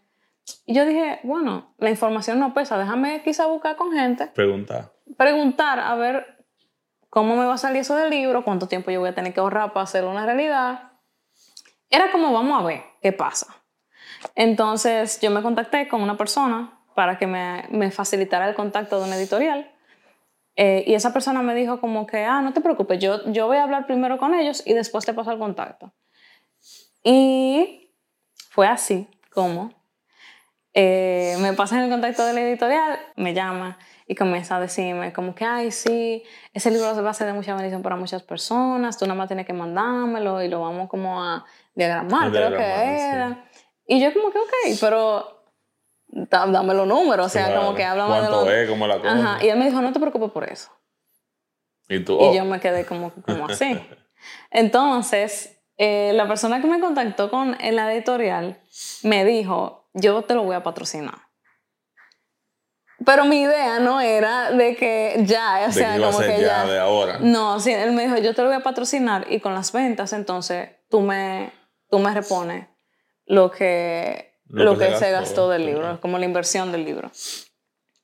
Y 0.66 0.74
yo 0.74 0.84
dije, 0.86 1.20
bueno, 1.22 1.74
la 1.78 1.90
información 1.90 2.38
no 2.40 2.54
pesa, 2.54 2.78
déjame 2.78 3.22
quizá 3.22 3.46
buscar 3.46 3.76
con 3.76 3.92
gente. 3.92 4.26
Preguntar. 4.28 4.92
Preguntar, 5.16 5.80
a 5.80 5.94
ver 5.94 6.38
¿Cómo 7.10 7.36
me 7.36 7.46
va 7.46 7.54
a 7.54 7.58
salir 7.58 7.80
eso 7.80 7.96
del 7.96 8.10
libro? 8.10 8.44
¿Cuánto 8.44 8.68
tiempo 8.68 8.90
yo 8.90 9.00
voy 9.00 9.08
a 9.08 9.14
tener 9.14 9.32
que 9.32 9.40
ahorrar 9.40 9.72
para 9.72 9.84
hacerlo 9.84 10.10
una 10.10 10.26
realidad? 10.26 10.92
era 11.90 12.12
como, 12.12 12.32
vamos 12.32 12.60
a 12.60 12.64
ver 12.66 12.82
qué 13.00 13.12
pasa. 13.12 13.46
Entonces 14.34 15.20
yo 15.20 15.30
me 15.30 15.40
contacté 15.40 15.88
con 15.88 16.02
una 16.02 16.18
persona 16.18 16.80
para 16.94 17.16
que 17.16 17.26
me, 17.26 17.64
me 17.70 17.90
facilitara 17.90 18.46
el 18.46 18.54
contacto 18.54 19.00
de 19.00 19.06
una 19.06 19.16
editorial. 19.16 19.72
Eh, 20.56 20.84
y 20.86 20.94
esa 20.94 21.12
persona 21.12 21.40
me 21.40 21.54
dijo 21.54 21.80
como 21.80 22.06
que, 22.06 22.24
ah, 22.24 22.42
no 22.42 22.52
te 22.52 22.60
preocupes, 22.60 22.98
yo, 22.98 23.24
yo 23.30 23.46
voy 23.46 23.56
a 23.56 23.62
hablar 23.62 23.86
primero 23.86 24.18
con 24.18 24.34
ellos 24.34 24.62
y 24.66 24.74
después 24.74 25.06
te 25.06 25.14
paso 25.14 25.30
el 25.30 25.38
contacto. 25.38 25.94
Y 27.02 27.94
fue 28.50 28.66
así 28.66 29.08
como 29.32 29.72
eh, 30.74 31.36
me 31.40 31.52
pasan 31.54 31.84
el 31.84 31.90
contacto 31.90 32.24
de 32.26 32.34
la 32.34 32.40
editorial, 32.42 32.98
me 33.16 33.32
llama 33.32 33.78
y 34.10 34.14
comienza 34.14 34.56
a 34.56 34.60
decirme 34.60 35.12
como 35.12 35.34
que, 35.34 35.44
ay, 35.44 35.70
sí, 35.70 36.24
ese 36.54 36.70
libro 36.70 37.02
va 37.04 37.10
a 37.10 37.14
ser 37.14 37.26
de 37.26 37.34
mucha 37.34 37.54
bendición 37.54 37.82
para 37.82 37.94
muchas 37.94 38.22
personas, 38.22 38.98
tú 38.98 39.04
nada 39.04 39.18
más 39.18 39.28
tienes 39.28 39.44
que 39.46 39.52
mandármelo 39.52 40.42
y 40.42 40.48
lo 40.48 40.62
vamos 40.62 40.88
como 40.88 41.22
a 41.22 41.44
diagramar, 41.74 42.30
creo 42.30 42.50
que 42.50 42.56
era. 42.64 43.44
Y 43.86 44.00
yo 44.00 44.12
como 44.14 44.30
que, 44.32 44.38
ok, 44.38 44.78
pero 44.80 45.44
dame 46.08 46.72
los 46.72 46.86
números, 46.86 47.26
o 47.26 47.28
sea, 47.28 47.54
como 47.54 47.74
que 47.74 47.84
háblame 47.84 48.22
de 48.22 48.30
los... 48.30 48.48
es? 48.48 48.68
¿Cómo 48.70 48.86
la 48.86 48.98
cosa? 48.98 49.12
Ajá, 49.12 49.44
y 49.44 49.48
él 49.50 49.58
me 49.58 49.66
dijo, 49.66 49.82
no 49.82 49.92
te 49.92 50.00
preocupes 50.00 50.30
por 50.30 50.44
eso. 50.50 50.70
¿Y 51.86 52.02
tú? 52.02 52.14
Y 52.14 52.24
Oh. 52.24 52.34
yo 52.34 52.44
me 52.46 52.60
quedé 52.60 52.86
como, 52.86 53.12
como 53.12 53.46
así. 53.46 53.78
Entonces, 54.50 55.60
eh, 55.76 56.12
la 56.14 56.26
persona 56.26 56.62
que 56.62 56.66
me 56.66 56.80
contactó 56.80 57.30
con 57.30 57.56
la 57.60 57.92
editorial 57.92 58.58
me 59.02 59.26
dijo, 59.26 59.90
yo 59.92 60.22
te 60.22 60.34
lo 60.34 60.44
voy 60.44 60.56
a 60.56 60.62
patrocinar. 60.62 61.27
Pero 63.08 63.24
mi 63.24 63.40
idea 63.40 63.78
no 63.78 64.02
era 64.02 64.50
de 64.50 64.76
que 64.76 65.22
ya, 65.24 65.60
o 65.62 65.68
de 65.68 65.72
sea, 65.72 65.92
que 65.92 65.98
iba 65.98 66.08
a 66.08 66.12
como 66.12 66.22
que 66.22 66.40
ya, 66.42 66.46
ya. 66.46 66.66
de 66.66 66.78
ahora. 66.78 67.18
No, 67.20 67.58
sí, 67.58 67.72
él 67.72 67.92
me 67.92 68.02
dijo, 68.02 68.18
yo 68.18 68.34
te 68.34 68.42
lo 68.42 68.48
voy 68.48 68.58
a 68.58 68.62
patrocinar 68.62 69.26
y 69.30 69.40
con 69.40 69.54
las 69.54 69.72
ventas, 69.72 70.12
entonces 70.12 70.72
tú 70.90 71.00
me, 71.00 71.50
tú 71.88 72.00
me 72.00 72.12
repones 72.12 72.68
lo 73.24 73.50
que, 73.50 74.34
lo, 74.48 74.76
que, 74.76 74.94
se 74.96 75.10
gastó, 75.10 75.48
del 75.48 75.62
sí. 75.62 75.68
libro, 75.68 75.98
como 76.02 76.18
la 76.18 76.26
inversión 76.26 76.70
del 76.70 76.84
libro. 76.84 77.10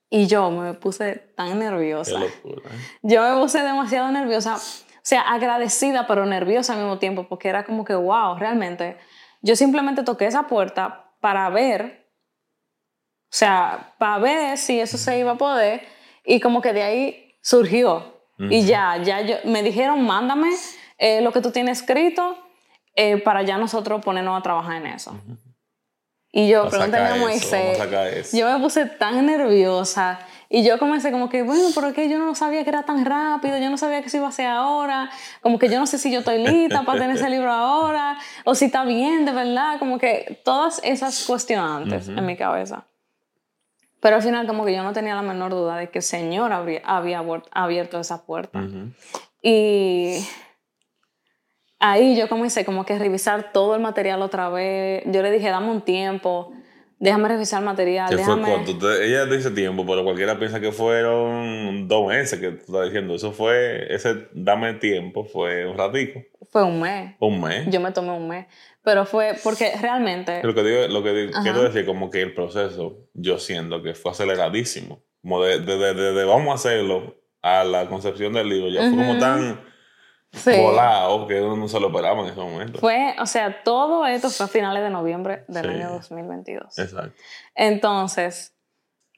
Y 0.09 0.27
yo 0.27 0.51
me 0.51 0.73
puse 0.73 1.17
tan 1.37 1.59
nerviosa. 1.59 2.21
Yo 3.03 3.21
me 3.21 3.43
puse 3.43 3.61
demasiado 3.61 4.11
nerviosa, 4.11 4.57
o 4.57 5.01
sea, 5.03 5.21
agradecida, 5.21 6.07
pero 6.07 6.25
nerviosa 6.25 6.73
al 6.73 6.79
mismo 6.79 6.99
tiempo, 6.99 7.29
porque 7.29 7.51
era 7.51 7.67
como 7.67 7.85
que, 7.85 7.95
wow, 7.95 8.39
realmente, 8.39 8.97
yo 9.43 9.55
simplemente 9.55 10.03
toqué 10.03 10.25
esa 10.25 10.47
puerta 10.47 11.13
para 11.21 11.51
ver, 11.51 12.04
o 13.35 13.37
sea, 13.37 13.95
para 13.99 14.19
ver 14.19 14.59
si 14.59 14.79
eso 14.79 14.97
se 14.97 15.19
iba 15.19 15.33
a 15.33 15.37
poder, 15.37 15.83
y 16.25 16.39
como 16.39 16.63
que 16.63 16.73
de 16.73 16.85
ahí 16.85 17.35
surgió. 17.43 18.15
Y 18.39 18.61
Ujú. 18.61 18.69
ya, 18.69 18.97
ya 18.99 19.23
yo, 19.23 19.37
me 19.43 19.65
dijeron, 19.65 20.07
mándame 20.07 20.51
eh, 20.99 21.21
lo 21.21 21.33
que 21.33 21.41
tú 21.41 21.51
tienes 21.51 21.81
escrito 21.81 22.39
eh, 22.95 23.17
para 23.17 23.43
ya 23.43 23.59
nosotros 23.59 24.05
ponernos 24.05 24.39
a 24.39 24.43
trabajar 24.43 24.77
en 24.77 24.87
eso. 24.87 25.19
Y 26.31 26.49
yo 26.49 26.69
Vamos 26.71 26.95
a 26.95 27.15
Moisés, 27.17 28.33
yo 28.33 28.53
me 28.53 28.63
puse 28.63 28.87
tan 28.87 29.27
nerviosa 29.27 30.21
y 30.49 30.63
yo 30.63 30.79
comencé 30.79 31.11
como 31.11 31.29
que, 31.29 31.43
bueno, 31.43 31.71
pero 31.75 31.93
que 31.93 32.09
yo 32.09 32.19
no 32.21 32.37
sabía 32.37 32.63
que 32.63 32.71
era 32.71 32.85
tan 32.85 33.05
rápido, 33.05 33.59
yo 33.59 33.69
no 33.69 33.79
sabía 33.79 34.01
que 34.01 34.07
eso 34.07 34.19
iba 34.19 34.29
a 34.29 34.33
ser 34.33 34.47
ahora, 34.47 35.11
como 35.41 35.59
que 35.59 35.69
yo 35.69 35.81
no 35.81 35.89
sé 35.89 35.99
si 35.99 36.13
yo 36.13 36.21
estoy 36.21 36.39
lista 36.39 36.85
para 36.85 37.01
tener 37.01 37.17
ese 37.17 37.29
libro 37.31 37.51
ahora, 37.51 38.17
o 38.45 38.55
si 38.55 38.67
está 38.67 38.85
bien 38.85 39.25
de 39.25 39.33
verdad, 39.33 39.81
como 39.81 39.99
que 39.99 40.41
todas 40.45 40.81
esas 40.85 41.25
cuestionantes 41.25 42.07
Ujú. 42.09 42.19
en 42.21 42.27
mi 42.27 42.37
cabeza. 42.37 42.85
Pero 44.05 44.17
al 44.17 44.23
final 44.23 44.47
como 44.47 44.67
que 44.67 44.75
yo 44.75 44.83
no 44.83 44.93
tenía 44.93 45.15
la 45.15 45.23
menor 45.23 45.53
duda 45.53 45.79
de 45.79 45.89
que 45.89 46.01
el 46.01 46.03
Señor 46.03 46.53
habría- 46.53 46.83
había 46.85 47.25
abierto 47.53 47.99
esa 47.99 48.27
puerta. 48.27 48.59
Ujú. 48.59 48.91
Y 49.41 50.19
ahí 51.79 52.15
yo 52.15 52.29
comencé 52.29 52.67
como 52.67 52.85
que 52.85 52.93
a 52.93 52.99
revisar 52.99 53.51
todo 53.53 53.75
el 53.75 53.81
material 53.81 54.21
otra 54.21 54.51
vez. 54.51 55.03
Yo 55.07 55.23
le 55.23 55.31
dije, 55.31 55.49
dame 55.49 55.71
un 55.71 55.81
tiempo, 55.81 56.53
déjame 56.99 57.29
revisar 57.29 57.61
el 57.61 57.65
material, 57.65 58.09
fue 58.09 58.17
déjame... 58.19 58.45
corto. 58.55 58.77
Te- 58.79 59.07
Ella 59.07 59.25
dice 59.25 59.51
tiempo, 59.51 59.87
pero 59.87 60.05
cualquiera 60.05 60.39
piensa 60.39 60.61
que 60.61 60.71
fueron 60.71 61.89
dos 61.89 62.07
meses 62.09 62.39
que 62.39 62.51
tú 62.51 62.59
estás 62.67 62.85
diciendo. 62.85 63.15
Eso 63.15 63.33
fue, 63.33 63.87
ese 63.89 64.29
dame 64.35 64.75
tiempo, 64.75 65.25
fue 65.25 65.67
un 65.67 65.79
ratico, 65.79 66.21
Fue 66.55 66.63
un 66.63 66.81
mes. 66.81 67.17
un 67.19 67.41
mes. 67.41 67.67
Yo 67.69 67.81
me 67.81 67.91
tomé 67.91 68.13
un 68.13 68.29
mes. 68.29 68.47
Pero 68.85 69.05
fue 69.07 69.35
porque 69.43 69.73
realmente... 69.83 70.41
Lo 70.45 70.55
que, 70.55 70.63
digo, 70.63 70.87
lo 70.87 71.03
que 71.03 71.11
digo- 71.11 71.33
quiero 71.43 71.65
decir 71.65 71.85
como 71.85 72.11
que 72.11 72.23
el 72.23 72.33
proceso, 72.33 73.09
yo 73.13 73.39
siento 73.41 73.83
que 73.83 73.95
fue 73.95 74.13
aceleradísimo. 74.13 75.03
Como 75.21 75.43
de, 75.43 75.59
de, 75.59 75.77
de, 75.79 75.95
de- 75.95 76.13
de 76.13 76.25
vamos 76.25 76.53
a 76.53 76.55
hacerlo 76.55 77.17
a 77.43 77.65
la 77.65 77.89
concepción 77.89 78.35
del 78.35 78.49
libro, 78.49 78.69
ya 78.69 78.83
fue 78.83 78.91
como 78.93 79.19
tan 79.19 79.61
sí, 80.33 80.53
volado 80.61 81.27
que 81.27 81.41
uno 81.43 81.57
no 81.57 81.67
se 81.67 81.81
lo 81.81 81.89
esperaba 81.89 82.21
en 82.21 82.27
ese 82.29 82.41
momento. 82.41 82.79
Fue, 82.79 83.17
o 83.19 83.27
sea, 83.27 83.65
todo 83.65 84.07
esto 84.07 84.31
fue 84.31 84.47
a 84.47 84.49
finales 84.49 84.83
de 84.85 84.91
noviembre 84.91 85.45
del 85.49 85.65
Sí. 85.65 85.71
año 85.71 85.91
2022. 85.95 86.79
Exacto. 86.79 87.21
Entonces, 87.57 88.55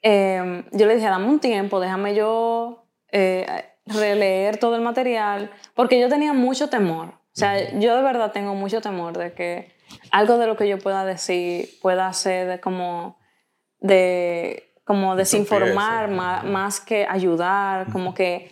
eh, 0.02 0.64
yo 0.72 0.86
le 0.86 0.94
dije, 0.94 1.06
dame 1.06 1.26
un 1.28 1.38
tiempo, 1.40 1.80
déjame 1.80 2.14
yo 2.14 2.88
eh, 3.12 3.46
releer 3.84 4.56
todo 4.58 4.74
el 4.76 4.80
material, 4.82 5.50
porque 5.74 6.00
yo 6.00 6.08
tenía 6.08 6.32
mucho 6.32 6.68
temor. 6.70 7.15
O 7.36 7.38
sea, 7.38 7.78
yo 7.78 7.94
de 7.94 8.02
verdad 8.02 8.32
tengo 8.32 8.54
mucho 8.54 8.80
temor 8.80 9.18
de 9.18 9.34
que 9.34 9.70
algo 10.10 10.38
de 10.38 10.46
lo 10.46 10.56
que 10.56 10.66
yo 10.68 10.78
pueda 10.78 11.04
decir 11.04 11.68
pueda 11.82 12.10
ser 12.14 12.48
de 12.48 12.60
como 12.60 13.18
de 13.78 14.72
como 14.84 15.16
desinformar 15.16 16.08
más, 16.08 16.44
más 16.44 16.80
que 16.80 17.06
ayudar, 17.06 17.92
como 17.92 18.14
que 18.14 18.50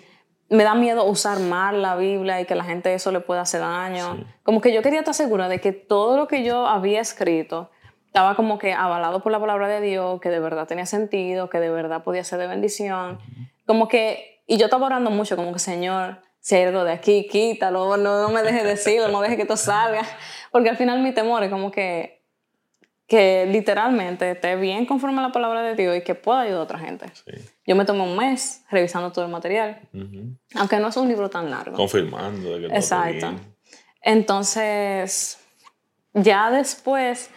me 0.51 0.65
da 0.65 0.75
miedo 0.75 1.05
usar 1.05 1.41
mal 1.41 1.81
la 1.81 1.97
Biblia 1.97 2.43
y 2.43 2.45
que 2.45 2.55
la 2.55 2.65
gente 2.65 2.93
eso 2.93 3.11
le 3.11 3.21
pueda 3.21 3.41
hacer 3.41 3.63
daño. 3.63 4.17
Sí. 4.17 4.27
Como 4.43 4.61
que 4.61 4.75
yo 4.75 4.83
quería 4.83 4.99
estar 4.99 5.15
segura 5.15 5.49
de 5.49 5.63
que 5.63 5.73
todo 5.73 6.19
lo 6.19 6.29
que 6.29 6.45
yo 6.45 6.67
había 6.67 7.01
escrito 7.01 7.71
estaba 8.07 8.37
como 8.37 8.59
que 8.59 8.75
avalado 8.75 9.23
por 9.23 9.33
la 9.33 9.41
palabra 9.41 9.67
de 9.67 9.81
Dios, 9.81 10.21
que 10.21 10.29
de 10.29 10.41
verdad 10.41 10.67
tenía 10.67 10.85
sentido, 10.85 11.49
que 11.49 11.59
de 11.59 11.71
verdad 11.71 12.05
podía 12.05 12.23
ser 12.23 12.39
de 12.39 12.49
bendición. 12.49 13.19
Como 13.67 13.89
que, 13.89 14.43
y 14.47 14.59
yo 14.59 14.67
estaba 14.67 14.87
orando 14.87 15.11
mucho, 15.11 15.37
como 15.37 15.55
que 15.55 15.59
Señor, 15.59 16.19
algo 16.53 16.85
de 16.85 16.93
aquí, 16.93 17.27
quítalo, 17.31 17.97
no, 17.97 18.23
no 18.23 18.29
me 18.29 18.43
dejes 18.43 18.65
decirlo, 18.65 19.09
no 19.09 19.21
dejes 19.21 19.37
que 19.37 19.43
esto 19.43 19.57
salga. 19.57 20.03
Porque 20.51 20.71
al 20.71 20.77
final 20.77 21.01
mi 21.01 21.13
temor 21.13 21.43
es 21.43 21.51
como 21.51 21.71
que, 21.71 22.23
que 23.07 23.47
literalmente 23.47 24.33
esté 24.33 24.57
bien 24.57 24.87
conforme 24.87 25.21
a 25.21 25.23
la 25.23 25.33
palabra 25.33 25.63
de 25.63 25.75
Dios 25.75 25.97
y 25.97 26.03
que 26.03 26.15
pueda 26.15 26.43
ayudar 26.43 26.61
a 26.61 26.63
otra 26.65 26.79
gente. 26.79 27.07
Sí. 27.13 27.33
Yo 27.67 27.77
me 27.77 27.85
tomé 27.85 28.03
un 28.03 28.17
mes 28.17 28.65
revisando 28.71 29.11
todo 29.11 29.25
el 29.25 29.31
material, 29.31 29.81
aunque 30.55 30.79
no 30.79 30.89
es 30.89 30.97
un 30.97 31.09
libro 31.09 31.31
tan 31.31 31.51
largo. 31.51 31.77
Confirmando 31.77 32.59
de 32.59 32.69
que 32.69 32.75
Exacto. 32.77 33.31
bien. 33.31 33.55
Entonces, 34.03 35.39
ya 36.13 36.51
después 36.51 37.31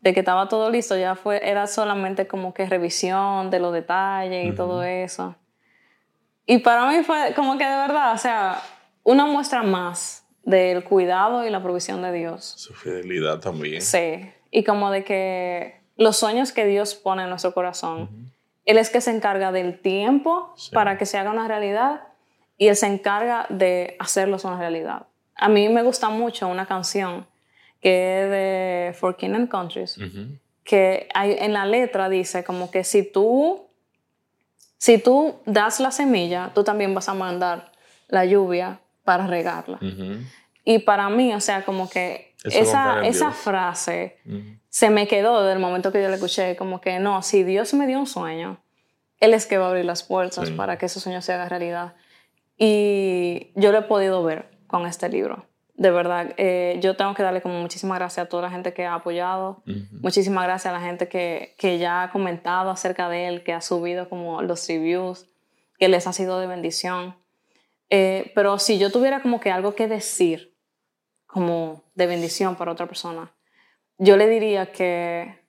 de 0.00 0.14
que 0.14 0.20
estaba 0.20 0.48
todo 0.48 0.70
listo, 0.70 0.96
ya 0.96 1.14
fue, 1.14 1.48
era 1.48 1.66
solamente 1.66 2.26
como 2.26 2.54
que 2.54 2.66
revisión 2.66 3.50
de 3.50 3.58
los 3.58 3.72
detalles 3.72 4.52
y 4.52 4.54
todo 4.54 4.82
eso. 4.82 5.36
Y 6.46 6.58
para 6.58 6.86
mí 6.90 7.02
fue 7.04 7.32
como 7.34 7.56
que 7.58 7.64
de 7.64 7.76
verdad, 7.76 8.12
o 8.12 8.18
sea, 8.18 8.60
una 9.02 9.26
muestra 9.26 9.62
más 9.62 10.26
del 10.42 10.84
cuidado 10.84 11.46
y 11.46 11.50
la 11.50 11.62
provisión 11.62 12.02
de 12.02 12.12
Dios. 12.12 12.44
Su 12.58 12.74
fidelidad 12.74 13.40
también. 13.40 13.80
Sí. 13.80 14.30
Y 14.50 14.62
como 14.64 14.90
de 14.90 15.04
que 15.04 15.80
los 15.96 16.16
sueños 16.16 16.52
que 16.52 16.66
Dios 16.66 16.94
pone 16.94 17.22
en 17.22 17.30
nuestro 17.30 17.54
corazón, 17.54 18.30
Él 18.66 18.78
es 18.78 18.90
que 18.90 19.00
se 19.00 19.10
encarga 19.10 19.52
del 19.52 19.80
tiempo 19.80 20.52
Sí. 20.56 20.70
para 20.74 20.98
que 20.98 21.06
se 21.06 21.18
haga 21.18 21.30
una 21.30 21.48
realidad 21.48 22.02
y 22.58 22.68
Él 22.68 22.76
se 22.76 22.86
encarga 22.86 23.46
de 23.48 23.96
hacerlos 23.98 24.44
una 24.44 24.58
realidad. 24.58 25.06
A 25.36 25.48
mí 25.48 25.68
me 25.68 25.82
gusta 25.82 26.08
mucho 26.10 26.46
una 26.48 26.66
canción 26.66 27.26
que 27.80 28.22
es 28.24 28.30
de 28.30 28.92
For 28.98 29.16
King 29.16 29.34
and 29.34 29.48
Countries, 29.48 29.98
Ujú. 29.98 30.38
que 30.62 31.08
hay, 31.14 31.36
en 31.38 31.52
la 31.52 31.66
letra 31.66 32.08
dice 32.08 32.44
como 32.44 32.70
que 32.70 32.84
si 32.84 33.02
tú, 33.02 33.66
si 34.84 34.98
tú 34.98 35.36
das 35.46 35.80
la 35.80 35.90
semilla, 35.90 36.50
tú 36.54 36.62
también 36.62 36.94
vas 36.94 37.08
a 37.08 37.14
mandar 37.14 37.72
la 38.08 38.26
lluvia 38.26 38.80
para 39.02 39.26
regarla. 39.26 39.78
Y 40.62 40.80
para 40.80 41.08
mí, 41.08 41.32
o 41.32 41.40
sea, 41.40 41.64
como 41.64 41.88
que 41.88 42.34
Eso 42.44 42.58
esa, 42.60 43.00
esa 43.06 43.30
frase 43.30 44.18
se 44.68 44.90
me 44.90 45.06
quedó 45.08 45.40
desde 45.40 45.54
el 45.54 45.58
momento 45.58 45.90
que 45.90 46.02
yo 46.02 46.08
la 46.10 46.16
escuché, 46.16 46.54
como 46.56 46.82
que 46.82 46.98
no, 46.98 47.22
si 47.22 47.44
Dios 47.44 47.72
me 47.72 47.86
dio 47.86 47.98
un 47.98 48.06
sueño, 48.06 48.62
Él 49.20 49.32
es 49.32 49.46
que 49.46 49.56
va 49.56 49.64
a 49.64 49.68
abrir 49.70 49.86
las 49.86 50.02
puertas 50.02 50.48
Sí. 50.48 50.54
para 50.54 50.76
que 50.76 50.84
ese 50.84 51.00
sueño 51.00 51.22
se 51.22 51.32
haga 51.32 51.48
realidad. 51.48 51.94
Y 52.58 53.52
yo 53.54 53.72
lo 53.72 53.78
he 53.78 53.82
podido 53.82 54.22
ver 54.22 54.50
con 54.66 54.84
este 54.84 55.08
libro. 55.08 55.46
De 55.76 55.90
verdad, 55.90 56.32
eh, 56.36 56.78
yo 56.80 56.96
tengo 56.96 57.14
que 57.14 57.22
darle 57.24 57.42
como 57.42 57.60
muchísimas 57.60 57.98
gracias 57.98 58.26
a 58.26 58.28
toda 58.28 58.44
la 58.44 58.50
gente 58.50 58.72
que 58.72 58.84
ha 58.86 58.94
apoyado, 58.94 59.62
Ujú. 59.66 59.96
muchísimas 60.02 60.44
gracias 60.44 60.72
a 60.72 60.78
la 60.78 60.84
gente 60.84 61.08
que, 61.08 61.56
que 61.58 61.78
ya 61.78 62.04
ha 62.04 62.10
comentado 62.12 62.70
acerca 62.70 63.08
de 63.08 63.26
él, 63.26 63.42
que 63.42 63.52
ha 63.52 63.60
subido 63.60 64.08
como 64.08 64.40
los 64.42 64.68
reviews, 64.68 65.26
que 65.78 65.88
les 65.88 66.06
ha 66.06 66.12
sido 66.12 66.38
de 66.38 66.46
bendición. 66.46 67.16
Eh, 67.90 68.30
pero 68.36 68.58
si 68.60 68.78
yo 68.78 68.90
tuviera 68.92 69.20
como 69.20 69.40
que 69.40 69.50
algo 69.50 69.74
que 69.74 69.88
decir, 69.88 70.54
como 71.26 71.82
de 71.94 72.06
bendición 72.06 72.54
para 72.54 72.70
otra 72.70 72.86
persona, 72.86 73.32
yo 73.98 74.16
le 74.16 74.28
diría 74.28 74.70
que, 74.70 75.40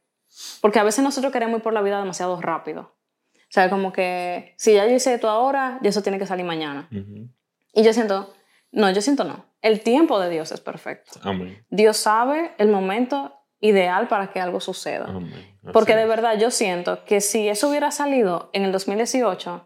porque 0.59 0.79
a 0.79 0.83
veces 0.83 1.03
nosotros 1.03 1.31
queremos 1.31 1.57
ir 1.57 1.63
por 1.63 1.73
la 1.73 1.83
vida 1.83 1.99
demasiado 1.99 2.41
rápido. 2.41 2.95
O 3.35 3.51
sea, 3.55 3.69
como 3.69 3.93
que 3.93 4.55
si 4.57 4.73
ya 4.73 4.87
yo 4.87 4.95
hice 4.95 5.13
esto 5.13 5.29
ahora, 5.29 5.77
ya 5.83 5.89
eso 5.89 6.01
tiene 6.01 6.17
que 6.17 6.25
salir 6.25 6.45
mañana. 6.45 6.89
Ujú. 6.91 7.29
Y 7.73 7.83
yo 7.83 7.93
siento, 7.93 8.33
no, 8.71 8.89
yo 8.91 9.01
siento 9.01 9.23
no. 9.23 9.45
El 9.65 9.81
tiempo 9.81 10.19
de 10.19 10.29
Dios 10.29 10.51
es 10.51 10.61
perfecto. 10.61 11.19
Amén. 11.23 11.65
Dios 11.69 11.97
sabe 11.97 12.53
el 12.57 12.67
momento 12.69 13.33
ideal 13.59 14.07
para 14.07 14.31
que 14.31 14.39
algo 14.39 14.59
suceda. 14.59 15.05
Amén. 15.07 15.57
Porque 15.73 15.95
de 15.95 16.05
verdad 16.05 16.37
yo 16.37 16.51
siento 16.51 17.03
que 17.05 17.19
si 17.21 17.49
eso 17.49 17.69
hubiera 17.69 17.89
salido 17.91 18.49
en 18.53 18.63
el 18.63 18.71
2018, 18.71 19.65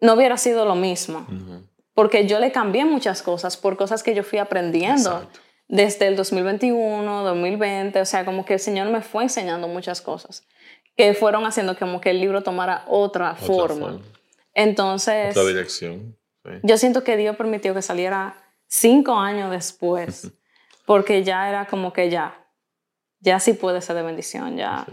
no 0.00 0.14
hubiera 0.14 0.36
sido 0.36 0.64
lo 0.66 0.74
mismo. 0.74 1.26
Porque 1.94 2.26
yo 2.26 2.38
le 2.38 2.52
cambié 2.52 2.84
muchas 2.84 3.22
cosas 3.22 3.56
por 3.56 3.76
cosas 3.76 4.02
que 4.02 4.14
yo 4.14 4.22
fui 4.22 4.38
aprendiendo 4.38 5.10
Exacto. 5.10 5.40
desde 5.68 6.06
el 6.08 6.16
2021, 6.16 7.24
2020. 7.24 8.00
O 8.00 8.04
sea, 8.04 8.24
como 8.24 8.44
que 8.44 8.54
el 8.54 8.60
Señor 8.60 8.88
me 8.90 9.00
fue 9.00 9.22
enseñando 9.24 9.66
muchas 9.68 10.00
cosas 10.02 10.46
que 10.96 11.14
fueron 11.14 11.46
haciendo 11.46 11.76
como 11.78 12.00
que 12.00 12.10
el 12.10 12.20
libro 12.20 12.42
tomara 12.42 12.84
otra, 12.88 13.30
Otra 13.32 13.46
forma. 13.46 13.86
forma, 13.92 14.02
Entonces, 14.52 15.36
Otra 15.36 15.48
dirección. 15.48 16.16
Sí. 16.44 16.50
yo 16.62 16.76
siento 16.76 17.04
que 17.04 17.16
Dios 17.16 17.36
permitió 17.36 17.72
que 17.74 17.82
saliera 17.82 18.34
cinco 18.68 19.14
años 19.16 19.50
después, 19.50 20.32
porque 20.86 21.24
ya 21.24 21.48
era 21.48 21.66
como 21.66 21.92
que 21.92 22.10
ya, 22.10 22.46
ya 23.20 23.40
sí 23.40 23.54
puede 23.54 23.80
ser 23.80 23.96
de 23.96 24.02
bendición, 24.02 24.56
ya, 24.56 24.86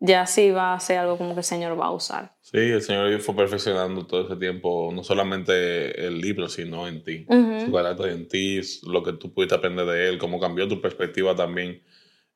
ya 0.00 0.26
sí 0.26 0.50
va 0.50 0.74
a 0.74 0.80
ser 0.80 0.98
algo 0.98 1.16
como 1.16 1.34
que 1.34 1.40
el 1.40 1.44
Señor 1.44 1.78
va 1.78 1.86
a 1.86 1.92
usar. 1.92 2.34
Sí, 2.40 2.58
el 2.58 2.82
Señor 2.82 3.20
fue 3.20 3.36
perfeccionando 3.36 4.06
todo 4.06 4.24
ese 4.26 4.36
tiempo, 4.36 4.90
no 4.92 5.04
solamente 5.04 6.06
el 6.06 6.20
libro, 6.20 6.48
sino 6.48 6.88
en 6.88 7.04
ti. 7.04 7.26
Ujú. 7.28 7.66
Su 7.66 7.72
carácter 7.72 8.10
en 8.10 8.26
ti, 8.26 8.60
lo 8.84 9.02
que 9.02 9.12
tú 9.12 9.32
pudiste 9.32 9.54
aprender 9.54 9.86
de 9.86 10.08
Él, 10.08 10.18
cómo 10.18 10.40
cambió 10.40 10.66
tu 10.66 10.80
perspectiva 10.80 11.36
también 11.36 11.82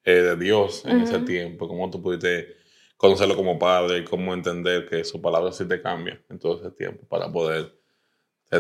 eh, 0.05 0.13
de 0.13 0.37
Dios 0.37 0.85
en 0.85 1.01
ese 1.01 1.17
Ujú. 1.17 1.25
tiempo, 1.25 1.69
cómo 1.69 1.91
tú 1.91 2.03
pudiste 2.03 2.57
conocerlo 2.97 3.35
como 3.35 3.59
padre 3.59 3.99
y 3.99 4.05
cómo 4.05 4.35
entender 4.35 4.87
que 4.89 5.03
su 5.05 5.21
palabra 5.21 5.51
sí 5.53 5.67
te 5.67 5.81
cambia 5.81 6.21
en 6.29 6.39
todo 6.39 6.61
ese 6.61 6.71
tiempo 6.71 7.07
para 7.09 7.33
poder 7.33 7.82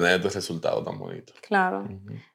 tener 0.00 0.16
este 0.16 0.30
resultado 0.30 0.82
tan 0.82 0.98
bonito. 0.98 1.34
Claro. 1.42 1.86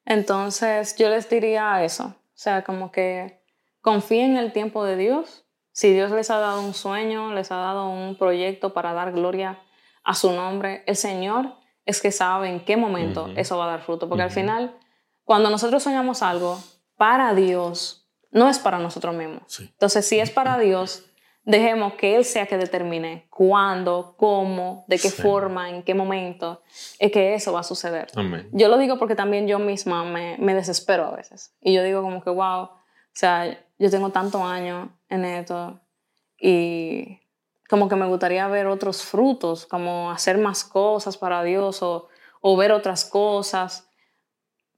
Entonces, 0.06 0.96
yo 0.96 1.10
les 1.10 1.28
diría 1.28 1.84
eso. 1.84 2.06
O 2.06 2.36
sea, 2.36 2.64
como 2.64 2.92
que 2.92 3.42
confíen 3.82 4.32
en 4.32 4.38
el 4.38 4.54
tiempo 4.54 4.84
de 4.84 4.96
Dios. 4.96 5.46
Si 5.72 5.92
Dios 5.92 6.12
les 6.12 6.30
ha 6.30 6.38
dado 6.38 6.62
un 6.62 6.76
sueño, 6.76 7.34
les 7.34 7.52
ha 7.52 7.56
dado 7.56 7.90
un 7.90 8.16
proyecto 8.16 8.74
para 8.74 8.94
dar 8.94 9.12
gloria 9.12 9.60
a 10.04 10.14
su 10.14 10.32
nombre, 10.32 10.84
el 10.86 10.96
Señor 10.96 11.56
es 11.84 12.00
que 12.00 12.12
sabe 12.12 12.50
en 12.50 12.64
qué 12.64 12.78
momento 12.78 13.30
eso 13.36 13.58
va 13.58 13.66
a 13.66 13.70
dar 13.70 13.82
fruto. 13.82 14.08
Porque 14.08 14.24
al 14.24 14.32
final, 14.32 14.78
cuando 15.24 15.50
nosotros 15.50 15.82
soñamos 15.82 16.22
algo 16.22 16.60
para 16.96 17.34
Dios, 17.34 18.08
no 18.30 18.50
es 18.50 18.60
para 18.60 18.78
nosotros 18.78 19.16
mismos. 19.16 19.44
Sí. 19.48 19.64
Entonces, 19.64 20.08
si 20.08 20.20
es 20.20 20.30
para 20.30 20.60
Dios, 20.60 21.06
dejemos 21.48 21.94
que 21.94 22.18
Él 22.18 22.26
sea 22.26 22.46
que 22.46 22.58
determine 22.58 23.26
cuándo, 23.30 24.16
cómo, 24.18 24.84
de 24.90 25.00
qué 25.00 25.10
Sí. 25.10 25.22
forma, 25.22 25.70
en 25.70 25.82
qué 25.82 25.94
momento, 25.96 26.62
es 27.00 27.10
que 27.10 27.34
eso 27.34 27.54
va 27.54 27.62
a 27.62 27.64
suceder. 27.64 28.08
Amén. 28.16 28.50
Yo 28.52 28.68
lo 28.68 28.78
digo 28.78 29.00
porque 29.00 29.16
también 29.16 29.48
yo 29.48 29.58
misma 29.58 30.04
me, 30.04 30.36
me 30.40 30.54
desespero 30.54 31.06
a 31.06 31.16
veces. 31.16 31.56
Y 31.62 31.74
yo 31.74 31.84
digo 31.84 32.02
como 32.02 32.22
que, 32.22 32.30
wow, 32.30 32.64
o 32.64 32.72
sea, 33.14 33.58
yo 33.80 33.90
tengo 33.90 34.10
tantos 34.10 34.42
años 34.42 34.90
en 35.08 35.24
esto 35.24 35.80
y 36.38 37.22
como 37.70 37.88
que 37.88 37.96
me 37.96 38.08
gustaría 38.08 38.46
ver 38.50 38.68
otros 38.68 39.04
frutos, 39.04 39.66
como 39.66 40.12
hacer 40.12 40.38
más 40.38 40.66
cosas 40.66 41.18
para 41.18 41.44
Dios 41.44 41.82
o, 41.82 42.10
o 42.42 42.58
ver 42.58 42.74
otras 42.74 43.06
cosas. 43.06 43.87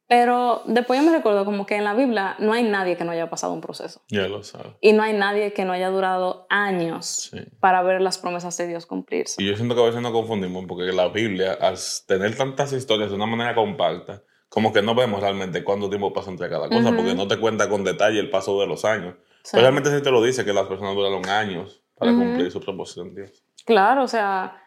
Pero 0.10 0.64
después 0.66 1.00
yo 1.00 1.06
me 1.06 1.16
recuerdo 1.16 1.46
como 1.46 1.68
que 1.68 1.76
en 1.76 1.84
la 1.84 1.94
Biblia 1.94 2.36
no 2.40 2.52
hay 2.52 2.64
nadie 2.64 2.98
que 2.98 3.04
no 3.06 3.12
haya 3.12 3.30
pasado 3.30 3.54
un 3.54 3.62
proceso. 3.62 4.02
Ya 4.10 4.28
lo 4.28 4.42
sabes. 4.42 4.74
Y 4.82 4.92
no 4.94 5.04
hay 5.04 5.14
nadie 5.14 5.54
que 5.54 5.66
no 5.66 5.72
haya 5.72 5.90
durado 5.92 6.48
años 6.50 7.30
Sí. 7.32 7.38
para 7.60 7.84
ver 7.84 8.02
las 8.02 8.18
promesas 8.18 8.58
de 8.58 8.66
Dios 8.68 8.88
cumplirse. 8.88 9.42
Y 9.42 9.48
yo 9.48 9.56
siento 9.56 9.76
que 9.76 9.82
a 9.82 9.86
veces 9.86 10.02
nos 10.02 10.12
confundimos 10.12 10.66
porque 10.68 10.92
la 10.92 11.10
Biblia, 11.10 11.54
al 11.62 11.78
tener 12.08 12.36
tantas 12.36 12.74
historias 12.74 13.12
de 13.12 13.16
una 13.18 13.28
manera 13.28 13.54
compacta, 13.54 14.24
como 14.50 14.74
que 14.74 14.82
no 14.82 14.96
vemos 14.96 15.22
realmente 15.22 15.64
cuánto 15.64 15.90
tiempo 15.90 16.12
pasa 16.12 16.32
entre 16.32 16.50
cada 16.50 16.68
cosa, 16.70 16.88
Ujú. 16.90 16.96
porque 16.96 17.14
no 17.14 17.28
te 17.28 17.38
cuenta 17.40 17.70
con 17.70 17.84
detalle 17.84 18.20
el 18.20 18.32
paso 18.32 18.60
de 18.60 18.66
los 18.66 18.84
años. 18.86 19.14
Sea, 19.44 19.60
Pero 19.60 19.62
realmente 19.62 19.96
sí 19.96 20.02
te 20.04 20.10
lo 20.10 20.24
dice 20.24 20.44
que 20.44 20.54
las 20.54 20.66
personas 20.66 20.96
duraron 20.96 21.24
años 21.30 21.84
para 21.96 22.12
Ujú. 22.14 22.22
cumplir 22.22 22.52
su 22.52 22.60
propósito 22.60 23.04
en 23.04 23.14
Dios. 23.14 23.44
Claro, 23.64 24.04
o 24.06 24.08
sea, 24.08 24.60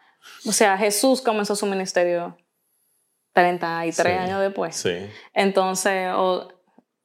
o 0.47 0.53
sea, 0.53 0.77
Jesús 0.77 1.21
comenzó 1.21 1.53
su 1.57 1.65
ministerio 1.65 2.37
33 3.33 3.95
Sí. 3.95 4.19
años 4.23 4.41
después. 4.41 4.75
Sí, 4.75 4.95
Entonces, 5.33 6.11
o, 6.15 6.47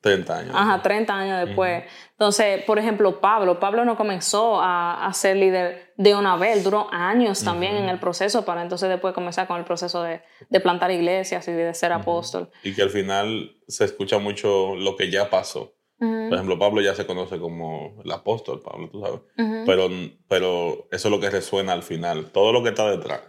30 0.00 0.38
años. 0.38 0.54
ajá, 0.54 0.80
30 0.82 1.12
años 1.12 1.46
después. 1.46 1.82
Entonces, 2.12 2.62
por 2.64 2.78
ejemplo, 2.78 3.20
Pablo, 3.20 3.58
Pablo 3.58 3.84
no 3.84 3.96
comenzó 3.96 4.60
a, 4.60 5.04
a 5.06 5.12
ser 5.12 5.36
líder 5.36 5.92
de 5.96 6.14
una 6.14 6.36
vez, 6.36 6.62
duró 6.62 6.86
años 6.92 7.42
también 7.42 7.74
en 7.76 7.88
el 7.88 7.98
proceso 7.98 8.44
para 8.44 8.62
entonces 8.62 8.88
después 8.88 9.12
comenzar 9.12 9.48
con 9.48 9.58
el 9.58 9.64
proceso 9.64 10.02
de, 10.04 10.22
de 10.48 10.60
plantar 10.60 10.92
iglesias 10.92 11.48
y 11.48 11.52
de 11.52 11.74
ser 11.74 11.92
apóstol. 11.92 12.48
Y 12.62 12.74
que 12.74 12.82
al 12.82 12.90
final 12.90 13.56
se 13.66 13.84
escucha 13.84 14.18
mucho 14.18 14.76
lo 14.76 14.94
que 14.96 15.10
ya 15.10 15.30
pasó. 15.30 15.74
Por 15.98 16.32
ejemplo, 16.34 16.56
Pablo 16.60 16.80
ya 16.80 16.94
se 16.94 17.04
conoce 17.04 17.40
como 17.40 18.00
el 18.04 18.12
apóstol, 18.12 18.62
Pablo, 18.64 18.88
tú 18.88 19.00
sabes. 19.00 19.20
Pero, 19.66 19.88
pero 20.28 20.86
eso 20.92 21.08
es 21.08 21.10
lo 21.12 21.18
que 21.18 21.28
resuena 21.28 21.72
al 21.72 21.82
final. 21.82 22.26
Todo 22.30 22.52
lo 22.52 22.62
que 22.62 22.68
está 22.68 22.88
detrás. 22.88 23.20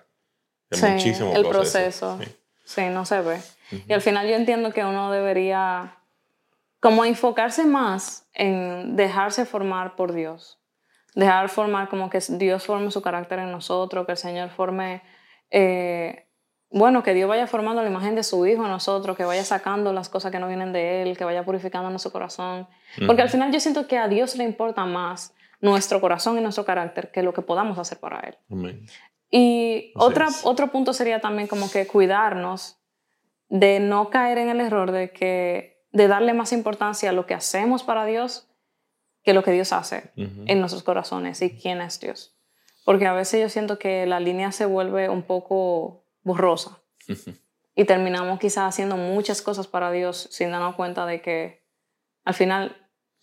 Es 0.69 0.79
Sí, 0.79 0.85
muchísimo 0.85 1.33
el 1.35 1.47
proceso. 1.47 2.15
proceso. 2.15 2.19
Sí. 2.23 2.35
Sí, 2.69 2.83
no 2.91 3.03
se 3.03 3.19
ve. 3.21 3.41
Y 3.87 3.93
al 3.93 4.01
final 4.01 4.27
yo 4.27 4.35
entiendo 4.35 4.71
que 4.71 4.85
uno 4.85 5.11
debería 5.11 5.97
como 6.79 7.03
enfocarse 7.03 7.65
más 7.65 8.29
en 8.35 8.95
dejarse 8.95 9.47
formar 9.47 9.95
por 9.95 10.13
Dios. 10.13 10.59
Dejar 11.15 11.49
formar 11.49 11.89
como 11.89 12.11
que 12.11 12.19
Dios 12.29 12.63
forme 12.63 12.91
su 12.91 13.01
carácter 13.01 13.39
en 13.39 13.51
nosotros, 13.51 14.05
que 14.05 14.11
el 14.11 14.19
Señor 14.19 14.49
forme, 14.51 15.01
eh, 15.49 16.27
bueno, 16.69 17.01
que 17.01 17.15
Dios 17.15 17.27
vaya 17.27 17.47
formando 17.47 17.81
la 17.81 17.89
imagen 17.89 18.13
de 18.13 18.21
su 18.21 18.45
Hijo 18.45 18.63
en 18.63 18.69
nosotros, 18.69 19.17
que 19.17 19.25
vaya 19.25 19.43
sacando 19.43 19.91
las 19.91 20.07
cosas 20.07 20.31
que 20.31 20.37
no 20.37 20.47
vienen 20.47 20.71
de 20.71 21.01
Él, 21.01 21.17
que 21.17 21.23
vaya 21.23 21.43
purificando 21.43 21.89
nuestro 21.89 22.11
corazón. 22.11 22.67
Porque 23.07 23.23
al 23.23 23.29
final 23.29 23.51
yo 23.51 23.59
siento 23.59 23.87
que 23.87 23.97
a 23.97 24.07
Dios 24.07 24.35
le 24.35 24.43
importa 24.43 24.85
más 24.85 25.33
nuestro 25.59 25.99
corazón 25.99 26.37
y 26.37 26.41
nuestro 26.41 26.65
carácter 26.65 27.09
que 27.11 27.23
lo 27.23 27.33
que 27.33 27.41
podamos 27.41 27.79
hacer 27.79 27.99
para 27.99 28.19
Él. 28.19 28.37
Amén. 28.51 28.85
Y 29.31 29.91
otra, 29.95 30.27
otro 30.43 30.71
punto 30.71 30.93
sería 30.93 31.21
también 31.21 31.47
como 31.47 31.69
que 31.69 31.85
cuidarnos 31.85 32.77
de 33.47 33.79
no 33.79 34.09
caer 34.09 34.37
en 34.37 34.49
el 34.49 34.61
error 34.61 34.91
de 34.91 35.11
que 35.11 35.83
de 35.91 36.07
darle 36.07 36.33
más 36.33 36.53
importancia 36.53 37.09
a 37.09 37.13
lo 37.13 37.25
que 37.25 37.33
hacemos 37.33 37.83
para 37.83 38.05
Dios 38.05 38.47
que 39.23 39.33
lo 39.33 39.43
que 39.43 39.51
Dios 39.51 39.73
hace 39.73 40.11
en 40.15 40.59
nuestros 40.59 40.83
corazones 40.83 41.41
y 41.41 41.55
quién 41.57 41.81
es 41.81 41.99
Dios. 41.99 42.37
Porque 42.85 43.05
a 43.05 43.13
veces 43.13 43.41
yo 43.41 43.49
siento 43.49 43.77
que 43.77 44.05
la 44.05 44.19
línea 44.19 44.51
se 44.51 44.65
vuelve 44.65 45.09
un 45.09 45.23
poco 45.23 46.05
borrosa 46.23 46.81
y 47.75 47.85
terminamos 47.85 48.39
quizás 48.39 48.69
haciendo 48.69 48.97
muchas 48.97 49.41
cosas 49.41 49.67
para 49.67 49.91
Dios 49.91 50.29
sin 50.31 50.51
darnos 50.51 50.75
cuenta 50.75 51.05
de 51.05 51.21
que 51.21 51.65
al 52.23 52.33
final 52.33 52.77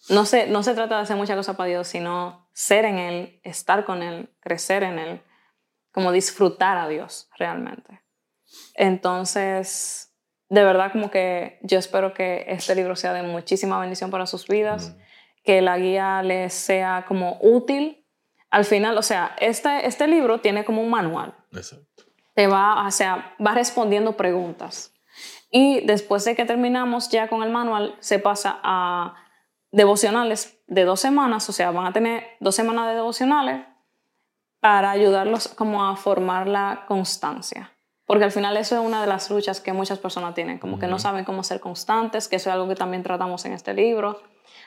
no 0.08 0.26
se, 0.26 0.46
no 0.46 0.62
se 0.62 0.74
trata 0.74 0.96
de 0.96 1.02
hacer 1.02 1.16
muchas 1.16 1.36
cosas 1.36 1.56
para 1.56 1.70
Dios, 1.70 1.88
sino 1.88 2.48
ser 2.52 2.84
en 2.84 2.98
Él, 2.98 3.40
estar 3.42 3.84
con 3.84 4.02
Él, 4.02 4.30
crecer 4.40 4.82
en 4.82 4.98
Él, 4.98 5.22
como 5.96 6.12
disfrutar 6.12 6.76
a 6.76 6.88
Dios 6.88 7.30
realmente. 7.38 8.02
Entonces, 8.74 10.14
de 10.50 10.62
verdad 10.62 10.92
como 10.92 11.10
que 11.10 11.58
yo 11.62 11.78
espero 11.78 12.12
que 12.12 12.44
este 12.48 12.74
libro 12.74 12.96
sea 12.96 13.14
de 13.14 13.22
muchísima 13.22 13.80
bendición 13.80 14.10
para 14.10 14.26
sus 14.26 14.46
vidas, 14.46 14.94
que 15.42 15.62
la 15.62 15.78
guía 15.78 16.22
les 16.22 16.52
sea 16.52 17.06
como 17.08 17.38
útil. 17.40 18.06
Al 18.50 18.66
final, 18.66 18.98
o 18.98 19.00
sea, 19.00 19.36
este, 19.40 19.86
este 19.86 20.06
libro 20.06 20.42
tiene 20.42 20.66
como 20.66 20.82
un 20.82 20.90
manual 20.90 21.34
Exacto. 21.52 22.02
te 22.34 22.46
va, 22.46 22.86
o 22.86 22.90
sea, 22.90 23.34
va 23.44 23.54
respondiendo 23.54 24.18
preguntas. 24.18 24.92
Y 25.50 25.80
después 25.86 26.26
de 26.26 26.36
que 26.36 26.44
terminamos 26.44 27.08
ya 27.08 27.28
con 27.28 27.42
el 27.42 27.48
manual, 27.48 27.96
se 28.00 28.18
pasa 28.18 28.60
a 28.62 29.14
devocionales 29.72 30.60
de 30.66 30.84
dos 30.84 31.00
semanas, 31.00 31.48
o 31.48 31.52
sea, 31.54 31.70
van 31.70 31.86
a 31.86 31.94
tener 31.94 32.36
dos 32.40 32.54
semanas 32.54 32.88
de 32.88 32.96
devocionales 32.96 33.64
para 34.66 34.90
ayudarlos 34.90 35.46
como 35.46 35.86
a 35.86 35.94
formar 35.94 36.48
la 36.48 36.86
constancia. 36.88 37.70
Porque 38.04 38.24
al 38.24 38.32
final 38.32 38.56
eso 38.56 38.74
es 38.74 38.84
una 38.84 39.00
de 39.00 39.06
las 39.06 39.30
luchas 39.30 39.60
que 39.60 39.72
muchas 39.72 40.00
personas 40.00 40.34
tienen, 40.34 40.58
como 40.58 40.80
que 40.80 40.88
no 40.88 40.98
saben 40.98 41.24
cómo 41.24 41.44
ser 41.44 41.60
constantes, 41.60 42.26
que 42.26 42.34
eso 42.34 42.50
es 42.50 42.54
algo 42.54 42.66
que 42.66 42.74
también 42.74 43.04
tratamos 43.04 43.44
en 43.44 43.52
este 43.52 43.74
libro, 43.74 44.20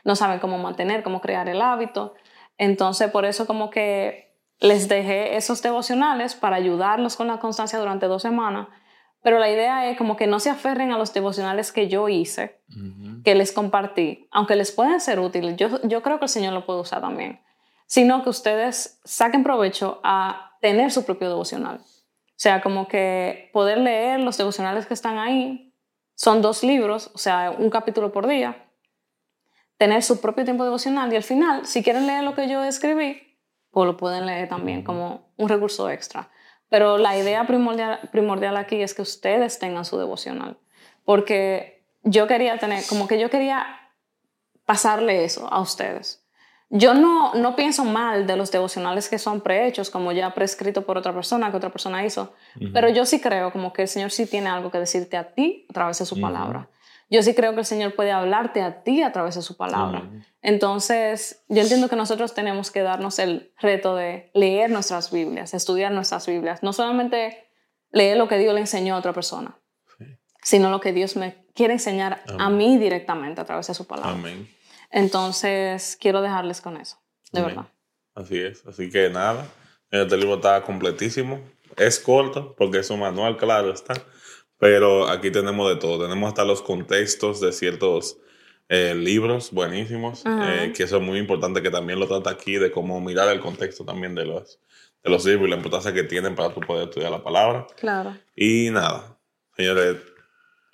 no 0.05 0.15
saben 0.15 0.39
cómo 0.39 0.57
mantener, 0.57 1.03
cómo 1.03 1.19
crear 1.19 1.49
el 1.49 1.61
hábito. 1.61 2.13
Entonces, 2.57 3.11
por 3.11 3.25
eso 3.25 3.45
como 3.45 3.69
que 3.69 4.37
les 4.61 4.87
dejé 4.87 5.35
esos 5.35 5.61
devocionales 5.61 6.33
para 6.33 6.55
ayudarlos 6.55 7.17
con 7.17 7.27
la 7.27 7.39
constancia 7.39 7.77
durante 7.77 8.05
dos 8.05 8.21
semanas. 8.21 8.69
Pero 9.21 9.37
la 9.37 9.49
idea 9.49 9.89
es 9.89 9.97
como 9.97 10.15
que 10.15 10.27
no 10.27 10.39
se 10.39 10.49
aferren 10.49 10.93
a 10.93 10.97
los 10.97 11.13
devocionales 11.13 11.73
que 11.73 11.89
yo 11.89 12.07
hice, 12.07 12.61
que 13.25 13.35
les 13.35 13.51
compartí, 13.51 14.29
aunque 14.31 14.55
les 14.55 14.71
pueden 14.71 15.01
ser 15.01 15.19
útiles, 15.19 15.57
yo, 15.57 15.81
yo 15.83 16.01
creo 16.01 16.19
que 16.19 16.25
el 16.25 16.29
Señor 16.29 16.53
lo 16.53 16.65
puede 16.65 16.79
usar 16.79 17.01
también, 17.01 17.41
sino 17.89 18.23
que 18.23 18.29
ustedes 18.29 18.99
saquen 19.03 19.43
provecho 19.43 19.99
a 20.03 20.55
tener 20.61 20.91
su 20.91 21.05
propio 21.05 21.27
devocional. 21.27 21.77
O 21.77 22.41
sea, 22.41 22.61
como 22.61 22.87
que 22.87 23.49
poder 23.51 23.79
leer 23.79 24.19
los 24.19 24.37
devocionales 24.37 24.85
que 24.85 24.93
están 24.93 25.17
ahí, 25.17 25.73
son 26.13 26.43
dos 26.43 26.63
libros, 26.63 27.09
o 27.15 27.17
sea, 27.17 27.49
un 27.49 27.71
capítulo 27.71 28.11
por 28.11 28.27
día, 28.27 28.69
tener 29.77 30.03
su 30.03 30.21
propio 30.21 30.45
tiempo 30.45 30.63
devocional 30.65 31.11
y 31.11 31.15
al 31.15 31.23
final, 31.23 31.65
si 31.65 31.81
quieren 31.81 32.05
leer 32.05 32.23
lo 32.23 32.35
que 32.35 32.47
yo 32.47 32.63
escribí, 32.63 33.39
pues 33.71 33.87
lo 33.87 33.97
pueden 33.97 34.27
leer 34.27 34.47
también 34.47 34.83
como 34.83 35.33
un 35.37 35.49
recurso 35.49 35.89
extra. 35.89 36.29
Pero 36.69 36.99
la 36.99 37.17
idea 37.17 37.47
primordial, 37.47 38.07
primordial 38.11 38.55
aquí 38.57 38.83
es 38.83 38.93
que 38.93 39.01
ustedes 39.01 39.57
tengan 39.57 39.83
su 39.83 39.97
devocional, 39.97 40.59
porque 41.05 41.87
yo 42.03 42.27
quería 42.27 42.59
tener, 42.59 42.83
como 42.87 43.07
que 43.07 43.19
yo 43.19 43.31
quería 43.31 43.65
pasarle 44.65 45.23
eso 45.23 45.51
a 45.51 45.59
ustedes. 45.59 46.18
Yo 46.71 46.93
no, 46.93 47.33
no 47.33 47.55
pienso 47.55 47.83
mal 47.83 48.27
de 48.27 48.35
los 48.35 48.51
devocionales 48.51 49.09
que 49.09 49.17
son 49.17 49.41
prehechos, 49.41 49.89
como 49.89 50.11
ya 50.11 50.33
prescrito 50.35 50.85
por 50.85 50.97
otra 50.97 51.13
persona, 51.13 51.49
que 51.49 51.57
otra 51.57 51.71
persona 51.71 52.05
hizo, 52.05 52.33
pero 52.73 52.89
yo 52.89 53.05
sí 53.05 53.19
creo 53.19 53.51
como 53.51 53.73
que 53.73 53.83
el 53.83 53.87
Señor 53.87 54.11
sí 54.11 54.27
tiene 54.27 54.49
algo 54.49 54.69
que 54.69 54.77
decirte 54.77 55.17
a 55.17 55.33
ti 55.33 55.65
a 55.69 55.73
través 55.73 55.97
de 55.97 56.05
su 56.05 56.21
palabra. 56.21 56.69
Yo 57.09 57.23
sí 57.23 57.33
creo 57.33 57.53
que 57.53 57.61
el 57.61 57.65
Señor 57.65 57.95
puede 57.95 58.11
hablarte 58.11 58.61
a 58.61 58.83
ti 58.83 59.01
a 59.01 59.11
través 59.11 59.33
de 59.33 59.41
su 59.41 59.57
palabra. 59.57 60.03
Entonces, 60.43 61.43
yo 61.49 61.61
entiendo 61.61 61.89
que 61.89 61.95
nosotros 61.95 62.35
tenemos 62.35 62.69
que 62.69 62.83
darnos 62.83 63.17
el 63.17 63.51
reto 63.59 63.95
de 63.95 64.29
leer 64.35 64.69
nuestras 64.69 65.11
Biblias, 65.11 65.55
estudiar 65.55 65.91
nuestras 65.91 66.27
Biblias, 66.27 66.61
no 66.61 66.71
solamente 66.71 67.49
leer 67.91 68.17
lo 68.17 68.27
que 68.27 68.37
Dios 68.37 68.53
le 68.53 68.59
enseñó 68.59 68.93
a 68.93 68.99
otra 68.99 69.13
persona, 69.13 69.57
sino 70.43 70.69
lo 70.69 70.79
que 70.79 70.93
Dios 70.93 71.15
me 71.15 71.47
quiere 71.55 71.73
enseñar 71.73 72.21
a 72.37 72.49
mí 72.51 72.77
directamente 72.77 73.41
a 73.41 73.45
través 73.45 73.65
de 73.65 73.73
su 73.73 73.87
palabra. 73.87 74.11
Amén. 74.11 74.47
Entonces, 74.89 75.97
quiero 75.99 76.21
dejarles 76.21 76.61
con 76.61 76.77
eso, 76.77 76.97
de 77.31 77.41
verdad. 77.41 77.67
Así 78.15 78.37
es. 78.39 78.65
Así 78.65 78.89
que 78.89 79.09
nada, 79.09 79.47
este 79.91 80.17
libro 80.17 80.35
está 80.35 80.61
completísimo. 80.61 81.41
Es 81.77 81.99
corto 81.99 82.55
porque 82.57 82.79
es 82.79 82.89
un 82.89 82.99
manual, 82.99 83.37
claro 83.37 83.71
está. 83.71 83.93
Pero 84.57 85.07
aquí 85.07 85.31
tenemos 85.31 85.69
de 85.69 85.77
todo. 85.77 86.03
Tenemos 86.03 86.27
hasta 86.27 86.43
los 86.43 86.61
contextos 86.61 87.39
de 87.39 87.53
ciertos 87.53 88.17
eh, 88.67 88.93
libros 88.93 89.51
buenísimos, 89.51 90.23
eh, 90.25 90.73
que 90.75 90.83
eso 90.83 90.97
es 90.97 91.01
muy 91.01 91.17
importante 91.17 91.61
que 91.63 91.71
también 91.71 91.99
lo 91.99 92.07
trata 92.07 92.29
aquí, 92.29 92.57
de 92.57 92.69
cómo 92.69 93.01
mirar 93.01 93.27
el 93.29 93.39
contexto 93.39 93.83
también 93.83 94.13
de 94.13 94.25
los, 94.25 94.59
de 95.03 95.09
los 95.09 95.25
libros 95.25 95.47
y 95.47 95.49
la 95.49 95.55
importancia 95.55 95.91
que 95.91 96.03
tienen 96.03 96.35
para 96.35 96.53
tú 96.53 96.59
poder 96.59 96.89
estudiar 96.89 97.09
la 97.09 97.23
palabra. 97.23 97.65
Claro. 97.77 98.15
Y 98.35 98.69
nada, 98.69 99.17
señores, 99.55 99.97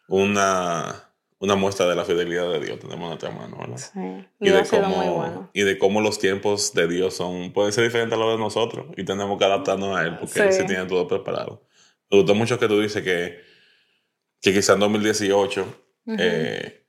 una 0.09 1.09
una 1.39 1.55
muestra 1.55 1.85
de 1.87 1.95
la 1.95 2.05
fidelidad 2.05 2.49
de 2.49 2.59
Dios 2.59 2.79
tenemos 2.79 3.03
en 3.03 3.09
nuestra 3.09 3.31
mano, 3.31 3.57
¿verdad? 3.57 3.77
Sí. 3.77 3.99
Y 4.39 4.49
de, 4.49 4.63
cómo, 4.65 5.49
y 5.53 5.61
de 5.63 5.77
cómo 5.77 6.01
los 6.01 6.17
tiempos 6.17 6.73
de 6.73 6.87
Dios 6.87 7.15
son, 7.15 7.51
pueden 7.51 7.73
ser 7.73 7.83
diferentes 7.83 8.17
a 8.17 8.19
los 8.19 8.31
de 8.31 8.37
nosotros 8.37 8.87
y 8.95 9.03
tenemos 9.03 9.37
que 9.37 9.45
adaptarnos 9.45 9.97
a 9.97 10.03
Él 10.03 10.17
porque 10.17 10.39
Él 10.39 10.53
sí 10.53 10.65
tiene 10.65 10.85
todo 10.85 11.07
preparado. 11.07 11.67
Me 12.09 12.17
gustó 12.19 12.35
mucho 12.35 12.57
que 12.57 12.67
tú 12.67 12.79
dices 12.79 13.03
que, 13.03 13.41
que 14.41 14.53
quizá 14.53 14.73
en 14.73 14.79
2018 14.79 15.65
eh, 16.19 16.85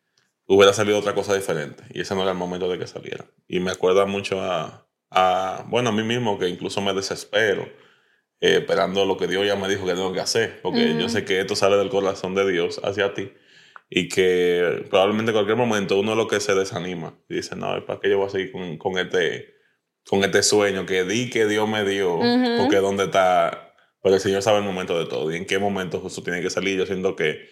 hubiera 0.47 0.73
salido 0.73 0.99
otra 0.99 1.15
cosa 1.15 1.35
diferente 1.35 1.83
y 1.91 2.03
ese 2.03 2.15
no 2.15 2.23
era 2.23 2.31
el 2.31 2.39
momento 2.39 2.69
de 2.69 2.79
que 2.79 2.87
saliera. 2.87 3.27
Y 3.49 3.59
me 3.59 3.73
acuerda 3.73 4.07
mucho 4.07 4.41
a, 4.41 4.87
a 5.11 5.65
bueno, 5.69 5.89
a 5.89 5.93
mí 5.93 6.05
mismo 6.05 6.39
que 6.39 6.49
incluso 6.49 6.81
me 6.81 6.95
desespero 6.95 7.65
eh, 8.41 8.59
esperando 8.59 9.05
lo 9.05 9.17
que 9.17 9.27
Dios 9.27 9.45
ya 9.45 9.57
me 9.57 9.69
dijo 9.69 9.87
que 9.87 9.95
tengo 9.95 10.13
que 10.13 10.21
hacer, 10.21 10.61
porque 10.63 10.97
yo 11.01 11.09
sé 11.09 11.25
que 11.25 11.41
esto 11.41 11.57
sale 11.57 11.77
del 11.77 11.89
corazón 11.89 12.35
de 12.37 12.49
Dios 12.49 12.81
hacia 12.85 13.13
ti 13.13 13.33
y 13.89 14.09
que 14.09 14.85
probablemente 14.91 15.31
en 15.31 15.37
cualquier 15.37 15.57
momento 15.57 15.99
uno 15.99 16.13
es 16.13 16.19
lo 16.19 16.29
que 16.29 16.41
se 16.41 16.55
desanima 16.55 17.19
y 17.29 17.37
dice, 17.37 17.57
no, 17.57 17.85
¿para 17.87 18.01
qué 18.01 18.11
yo 18.11 18.19
voy 18.19 18.27
a 18.27 18.31
seguir 18.31 18.53
con, 18.53 18.79
con, 18.79 18.99
este, 18.99 19.55
con 20.09 20.25
este 20.25 20.43
sueño 20.43 20.87
que 20.87 21.05
di 21.05 21.31
que 21.31 21.47
Dios 21.47 21.69
me 21.69 21.85
dio? 21.85 22.19
Porque 22.59 22.79
dónde 22.79 23.05
está, 23.05 23.75
porque 24.01 24.17
el 24.17 24.21
Señor 24.21 24.43
sabe 24.43 24.59
el 24.59 24.65
momento 24.65 24.99
de 24.99 25.07
todo 25.07 25.33
y 25.33 25.37
en 25.37 25.47
qué 25.47 25.59
momento 25.59 26.01
justo 26.01 26.23
tiene 26.23 26.41
que 26.41 26.51
salir. 26.51 26.79
Yo 26.79 26.87
siento 26.87 27.15
que, 27.15 27.49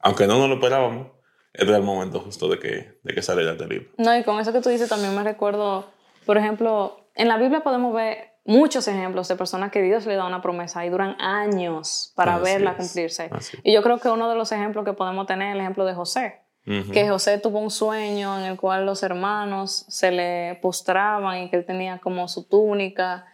aunque 0.00 0.26
no 0.26 0.38
nos 0.38 0.48
lo 0.48 0.56
esperábamos, 0.56 1.12
este 1.52 1.70
es 1.70 1.78
el 1.78 1.84
momento 1.84 2.18
justo 2.18 2.48
de 2.48 2.58
que, 2.58 2.98
de 3.02 3.14
que 3.14 3.22
saliera 3.22 3.52
este 3.52 3.68
libro. 3.68 3.90
No, 3.96 4.16
y 4.16 4.24
con 4.24 4.40
eso 4.40 4.52
que 4.52 4.60
tú 4.60 4.70
dices 4.70 4.88
también 4.88 5.14
me 5.14 5.22
recuerdo, 5.22 5.88
por 6.26 6.36
ejemplo, 6.36 7.08
en 7.14 7.28
la 7.28 7.38
Biblia 7.38 7.62
podemos 7.62 7.94
ver 7.94 8.33
muchos 8.44 8.86
ejemplos 8.88 9.26
de 9.28 9.36
personas 9.36 9.70
que 9.70 9.82
Dios 9.82 10.06
le 10.06 10.16
da 10.16 10.26
una 10.26 10.42
promesa 10.42 10.84
y 10.84 10.90
duran 10.90 11.16
años 11.20 12.12
para 12.14 12.38
verla 12.38 12.76
cumplirse. 12.76 13.30
Y 13.62 13.72
yo 13.72 13.82
creo 13.82 13.98
que 13.98 14.08
uno 14.10 14.28
de 14.28 14.36
los 14.36 14.52
ejemplos 14.52 14.84
que 14.84 14.92
podemos 14.92 15.26
tener 15.26 15.48
es 15.48 15.54
el 15.54 15.60
ejemplo 15.60 15.84
de 15.84 15.94
José. 15.94 16.40
Que 16.64 17.08
José 17.08 17.38
tuvo 17.38 17.58
un 17.58 17.70
sueño 17.70 18.38
en 18.38 18.46
el 18.46 18.56
cual 18.56 18.86
los 18.86 19.02
hermanos 19.02 19.84
se 19.88 20.10
le 20.10 20.58
postraban 20.62 21.42
y 21.42 21.50
que 21.50 21.56
él 21.56 21.66
tenía 21.66 21.98
como 21.98 22.26
su 22.26 22.48
túnica. 22.48 23.26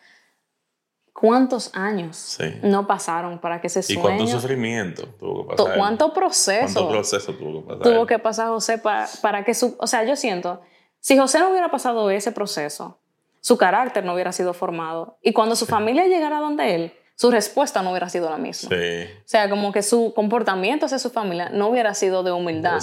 ¿Cuántos 1.13 1.71
años 1.75 2.39
no 2.63 2.87
pasaron 2.87 3.39
para 3.39 3.61
que 3.61 3.67
ese 3.67 3.83
sueño... 3.83 4.01
¿Y 4.01 4.03
cuánto 4.03 4.27
sufrimiento 4.27 5.07
tuvo 5.19 5.47
que 5.47 5.57
pasar? 5.57 5.77
¿Cuánto 5.77 6.13
proceso? 6.13 6.75
¿Cuánto 6.75 6.89
proceso 6.89 7.35
tuvo 7.35 7.61
que 7.63 7.69
pasar? 7.69 7.83
Tuvo 7.83 8.07
que 8.07 8.19
pasar 8.19 8.49
José 8.49 8.79
para, 8.79 9.09
para 9.21 9.45
que 9.45 9.55
su... 9.55 9.77
O 9.79 9.87
sea, 9.87 10.03
yo 10.05 10.17
siento, 10.17 10.63
si 10.99 11.19
José 11.19 11.39
no 11.39 11.51
hubiera 11.51 11.71
pasado 11.71 12.11
ese 12.11 12.33
proceso, 12.33 13.00
su 13.41 13.57
carácter 13.57 14.05
no 14.05 14.15
hubiera 14.15 14.33
sido 14.33 14.55
formado. 14.55 15.19
Y 15.23 15.33
cuando 15.33 15.57
su 15.57 15.67
familia 15.67 16.07
llegara 16.07 16.39
donde 16.39 16.75
él, 16.75 16.93
su 17.21 17.31
respuesta 17.31 17.83
no 17.83 17.91
hubiera 17.91 18.09
sido 18.09 18.31
la 18.31 18.39
misma. 18.39 18.71
Sí. 18.71 19.05
O 19.05 19.29
sea, 19.29 19.51
como 19.51 19.73
que 19.73 19.83
su 19.83 20.15
comportamiento 20.15 20.87
hacia 20.87 20.99
su 20.99 21.11
familia 21.11 21.51
no 21.51 21.69
hubiera 21.69 21.93
sido 21.93 22.23
de 22.23 22.33
humildad, 22.33 22.81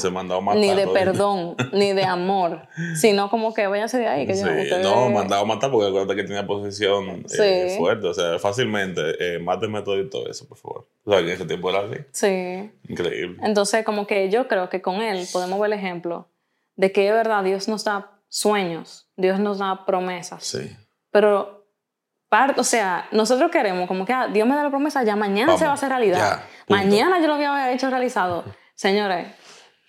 ni 0.53 0.75
de 0.75 0.87
perdón, 0.89 1.55
ni 1.73 1.93
de 1.93 2.03
amor, 2.03 2.67
sino 2.95 3.31
como 3.31 3.55
que 3.55 3.65
váyase 3.65 3.97
de 3.97 4.07
ahí. 4.07 4.27
Que 4.27 4.35
sí. 4.35 4.43
No, 4.83 5.09
mandado 5.09 5.41
a 5.41 5.45
matar 5.45 5.71
porque 5.71 5.87
acuérdate 5.87 6.15
que 6.15 6.23
tenía 6.23 6.45
posición 6.45 7.25
eh, 7.39 7.77
fuerte. 7.79 8.05
O 8.05 8.13
sea, 8.13 8.37
fácilmente, 8.37 9.01
eh, 9.19 9.39
máteme 9.39 9.81
todo 9.81 9.99
y 9.99 10.07
todo 10.07 10.29
eso, 10.29 10.47
por 10.47 10.59
favor. 10.59 10.87
O 11.03 11.11
sea, 11.11 11.19
que 11.19 11.29
en 11.29 11.33
ese 11.33 11.45
tiempo 11.45 11.71
era 11.71 11.79
así. 11.79 11.97
Sí. 12.11 12.71
Increíble. 12.89 13.39
Entonces, 13.41 13.83
como 13.83 14.05
que 14.05 14.29
yo 14.29 14.47
creo 14.47 14.69
que 14.69 14.83
con 14.83 15.01
él 15.01 15.25
podemos 15.33 15.59
ver 15.59 15.73
el 15.73 15.79
ejemplo 15.79 16.27
de 16.75 16.91
que 16.91 17.05
de 17.05 17.11
verdad 17.11 17.43
Dios 17.43 17.67
nos 17.67 17.83
da 17.85 18.19
sueños, 18.29 19.06
Dios 19.17 19.39
nos 19.39 19.57
da 19.57 19.85
promesas. 19.85 20.43
Sí. 20.43 20.75
Pero, 21.11 21.67
o 22.55 22.63
sea, 22.63 23.07
nosotros 23.11 23.51
queremos 23.51 23.87
como 23.87 24.05
que 24.05 24.13
ah, 24.13 24.27
Dios 24.27 24.47
me 24.47 24.55
da 24.55 24.63
la 24.63 24.69
promesa, 24.69 25.03
ya 25.03 25.15
mañana 25.15 25.57
se 25.57 25.65
va 25.65 25.71
a 25.71 25.73
hacer 25.73 25.89
realidad. 25.89 26.43
mañana 26.69 27.19
yo 27.19 27.27
lo 27.27 27.33
había 27.33 27.71
hecho 27.73 27.89
realizado. 27.89 28.45
Señores, 28.75 29.27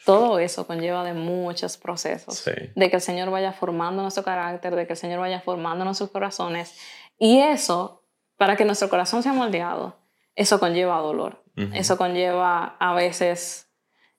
todo 0.05 0.39
eso 0.39 0.67
conlleva 0.67 1.05
de 1.05 1.13
muchos 1.13 1.77
procesos. 1.77 2.43
De 2.75 2.89
que 2.89 2.97
el 2.97 3.03
Señor 3.03 3.31
vaya 3.31 3.53
formando 3.53 4.01
nuestro 4.01 4.25
carácter, 4.25 4.75
de 4.75 4.87
que 4.87 4.95
el 4.95 4.99
Señor 4.99 5.21
vaya 5.21 5.41
formando 5.41 5.85
nuestros 5.85 6.11
corazones. 6.11 6.75
Y 7.19 7.41
eso, 7.41 8.05
para 8.39 8.57
que 8.57 8.65
nuestro 8.65 8.89
corazón 8.89 9.23
sea 9.23 9.35
moldeado, 9.35 9.99
eso 10.35 10.59
conlleva 10.59 10.99
dolor. 10.99 11.45
Eso 11.75 11.99
conlleva 11.99 12.77
a 12.79 12.95
veces 12.95 13.68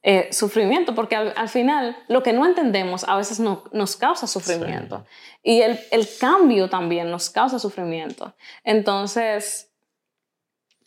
eh, 0.01 0.29
sufrimiento, 0.31 0.95
porque 0.95 1.15
al, 1.15 1.49
final 1.49 1.97
lo 2.07 2.23
que 2.23 2.31
no 2.31 2.45
entendemos 2.45 3.03
a 3.03 3.17
veces 3.17 3.39
no, 3.39 3.65
nos 3.73 3.97
causa 3.97 4.27
sufrimiento. 4.27 5.05
Y 5.43 5.61
el, 5.61 5.79
el, 5.91 6.07
cambio 6.19 6.69
también 6.69 7.11
nos 7.11 7.29
causa 7.29 7.59
sufrimiento. 7.59 8.33
Entonces, 8.63 9.73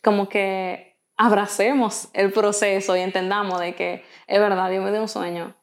como 0.01 0.27
que 0.29 0.99
abracemos 1.15 2.09
el 2.13 2.31
proceso 2.31 2.95
y 2.95 3.01
entendamos 3.01 3.59
de 3.59 3.75
que 3.75 4.03
es 4.25 4.39
verdad, 4.39 4.69
Dios 4.69 4.83
me 4.83 4.91
dio 4.91 5.01
un 5.01 5.09
sueño. 5.09 5.55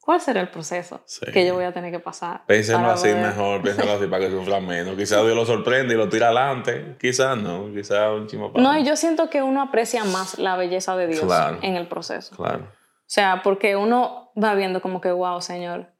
¿Cuál 0.00 0.20
será 0.20 0.42
el 0.42 0.48
proceso 0.48 1.02
que 1.32 1.46
yo 1.46 1.54
voy 1.54 1.64
a 1.64 1.72
tener 1.72 1.90
que 1.90 1.98
pasar? 1.98 2.44
Pénselo 2.44 2.90
así 2.90 3.08
mejor, 3.08 3.62
pénselo 3.62 3.92
así 3.92 4.06
para 4.06 4.26
que 4.26 4.30
sufra 4.30 4.60
menos. 4.60 4.96
Quizás 4.96 5.22
Dios 5.24 5.34
lo 5.34 5.46
sorprende 5.46 5.94
y 5.94 5.96
lo 5.96 6.10
tira 6.10 6.26
adelante, 6.26 6.96
quizás 7.00 7.38
no, 7.38 7.72
quizás 7.72 8.10
un 8.12 8.26
chimo 8.26 8.52
No, 8.54 8.78
y 8.78 8.84
yo 8.84 8.96
siento 8.96 9.30
que 9.30 9.42
uno 9.42 9.62
aprecia 9.62 10.04
más 10.04 10.38
la 10.38 10.56
belleza 10.56 10.94
de 10.96 11.06
Dios 11.06 11.24
en 11.62 11.76
el 11.76 11.88
proceso. 11.88 12.36
Claro. 12.36 12.66
O 13.06 13.10
sea, 13.14 13.42
porque 13.42 13.76
uno 13.76 14.32
va 14.42 14.54
viendo 14.54 14.80
como 14.80 15.00
que, 15.00 15.12
wow, 15.12 15.40
Señor, 15.40 15.92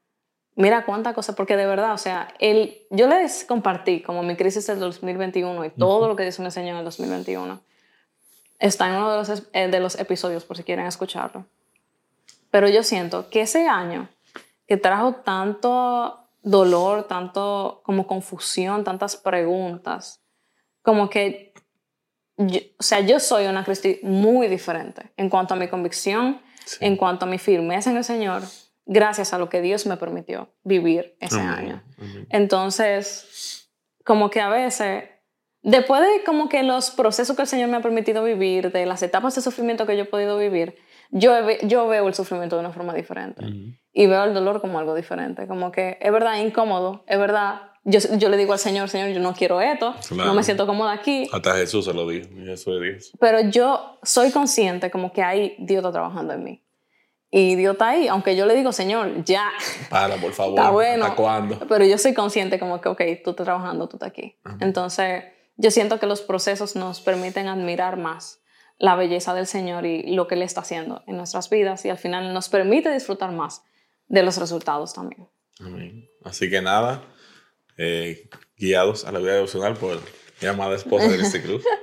mira 0.55 0.85
cuánta 0.85 1.13
cosa, 1.13 1.35
porque 1.35 1.55
de 1.55 1.65
verdad, 1.65 1.93
o 1.93 1.97
sea, 1.97 2.33
el, 2.39 2.77
yo 2.89 3.07
les 3.07 3.45
compartí 3.45 4.01
como 4.01 4.23
mi 4.23 4.35
crisis 4.35 4.65
del 4.67 4.79
2021 4.79 5.65
y 5.65 5.69
todo 5.69 6.07
lo 6.07 6.15
que 6.15 6.23
Dios 6.23 6.39
me 6.39 6.45
enseñó 6.45 6.71
en 6.71 6.77
el 6.77 6.85
2021. 6.85 7.61
Está 8.59 8.87
en 8.87 8.95
uno 8.95 9.11
de 9.11 9.17
los, 9.17 9.43
eh, 9.53 9.67
de 9.67 9.79
los 9.79 9.99
episodios, 9.99 10.45
por 10.45 10.57
si 10.57 10.63
quieren 10.63 10.85
escucharlo. 10.85 11.45
Pero 12.49 12.69
yo 12.69 12.83
siento 12.83 13.29
que 13.29 13.41
ese 13.41 13.67
año 13.67 14.07
que 14.67 14.77
trajo 14.77 15.15
tanto 15.15 16.25
dolor, 16.41 17.03
tanto 17.03 17.81
como 17.83 18.07
confusión, 18.07 18.83
tantas 18.83 19.17
preguntas, 19.17 20.21
como 20.81 21.09
que, 21.09 21.53
o 22.37 22.83
sea, 22.83 23.01
yo 23.01 23.19
soy 23.19 23.45
una 23.47 23.65
Cristi 23.65 23.99
muy 24.03 24.47
diferente 24.47 25.11
en 25.17 25.29
cuanto 25.29 25.53
a 25.53 25.57
mi 25.57 25.67
convicción, 25.67 26.41
en 26.79 26.97
cuanto 26.97 27.25
a 27.25 27.27
mi 27.27 27.37
firmeza 27.37 27.91
en 27.91 27.97
el 27.97 28.03
Señor, 28.03 28.43
gracias 28.85 29.33
a 29.33 29.37
lo 29.37 29.49
que 29.49 29.61
Dios 29.61 29.85
me 29.85 29.97
permitió 29.97 30.53
vivir 30.63 31.17
ese 31.19 31.39
año. 31.39 31.83
Entonces, 32.29 33.69
como 34.03 34.29
que 34.29 34.41
a 34.41 34.49
veces, 34.49 35.05
después 35.61 36.01
de 36.01 36.23
como 36.23 36.49
que 36.49 36.63
los 36.63 36.91
procesos 36.91 37.35
que 37.35 37.41
el 37.43 37.47
Señor 37.47 37.69
me 37.69 37.77
ha 37.77 37.81
permitido 37.81 38.23
vivir, 38.23 38.71
de 38.71 38.85
las 38.85 39.01
etapas 39.03 39.35
de 39.35 39.41
sufrimiento 39.41 39.85
que 39.85 39.97
yo 39.97 40.03
he 40.03 40.07
podido 40.07 40.37
vivir, 40.37 40.75
yo, 41.11 41.31
yo 41.63 41.87
veo 41.87 42.07
el 42.07 42.13
sufrimiento 42.13 42.55
de 42.55 42.61
una 42.61 42.71
forma 42.71 42.93
diferente. 42.93 43.45
Y 43.93 44.07
veo 44.07 44.23
el 44.23 44.33
dolor 44.33 44.61
como 44.61 44.79
algo 44.79 44.95
diferente. 44.95 45.47
Como 45.47 45.71
que 45.71 45.97
es 46.01 46.11
verdad 46.11 46.39
incómodo, 46.39 47.03
es 47.07 47.17
verdad 47.17 47.61
yo, 47.85 47.99
yo, 48.17 48.29
le 48.29 48.37
digo 48.37 48.51
al 48.51 48.59
Señor, 48.59 48.89
Señor, 48.89 49.09
yo 49.09 49.19
no 49.19 49.33
quiero 49.33 49.61
esto, 49.61 49.95
no 50.11 50.33
me 50.33 50.43
siento 50.43 50.65
cómoda 50.65 50.91
aquí. 50.91 51.29
Hasta 51.31 51.55
Jesús 51.55 51.85
se 51.85 51.93
lo 51.93 52.07
dijo, 52.07 52.27
Jesús 52.43 52.81
Dios. 52.81 53.11
Pero 53.19 53.41
yo 53.41 53.99
soy 54.03 54.31
consciente 54.31 54.91
como 54.91 55.13
que 55.13 55.21
ahí 55.21 55.55
Dios 55.59 55.79
está 55.79 55.91
trabajando 55.91 56.33
en 56.33 56.43
mí. 56.43 56.61
Y 57.29 57.55
Dios 57.55 57.73
está 57.73 57.89
ahí, 57.89 58.07
aunque 58.07 58.35
yo 58.35 58.45
le 58.45 58.55
digo, 58.55 58.71
Señor, 58.71 59.23
ya. 59.23 59.51
Para, 59.89 60.15
por 60.15 60.31
favor. 60.31 60.57
Está 60.57 60.71
bueno. 60.71 61.03
¿Hasta 61.05 61.15
cuándo? 61.15 61.59
Pero 61.67 61.85
yo 61.85 61.97
soy 61.97 62.13
consciente 62.13 62.59
como 62.59 62.81
que, 62.81 62.89
ok, 62.89 63.01
tú 63.23 63.31
estás 63.31 63.45
trabajando, 63.45 63.87
tú 63.87 63.97
estás 63.97 64.09
aquí. 64.09 64.37
Entonces, 64.61 65.25
yo 65.57 65.69
siento 65.69 65.99
que 65.99 66.05
los 66.05 66.21
procesos 66.21 66.75
nos 66.75 67.01
permiten 67.01 67.47
admirar 67.47 67.97
más 67.97 68.41
la 68.77 68.95
belleza 68.95 69.33
del 69.33 69.47
Señor 69.47 69.85
y 69.85 70.15
lo 70.15 70.27
que 70.27 70.35
Él 70.35 70.41
está 70.41 70.61
haciendo 70.61 71.03
en 71.07 71.17
nuestras 71.17 71.49
vidas 71.49 71.85
y 71.85 71.89
al 71.89 71.97
final 71.97 72.33
nos 72.33 72.49
permite 72.49 72.91
disfrutar 72.91 73.31
más 73.31 73.63
de 74.07 74.23
los 74.23 74.37
resultados 74.37 74.93
también. 74.93 75.27
Amén. 75.59 76.09
Así 76.23 76.49
que 76.49 76.61
nada, 76.61 77.03
eh, 77.77 78.29
guiados 78.57 79.05
a 79.05 79.11
la 79.11 79.19
vida 79.19 79.33
devocional 79.33 79.75
por 79.75 79.99
mi 80.41 80.47
amada 80.47 80.75
esposa 80.75 81.07
de 81.07 81.21
este 81.21 81.41
Cruz. 81.41 81.63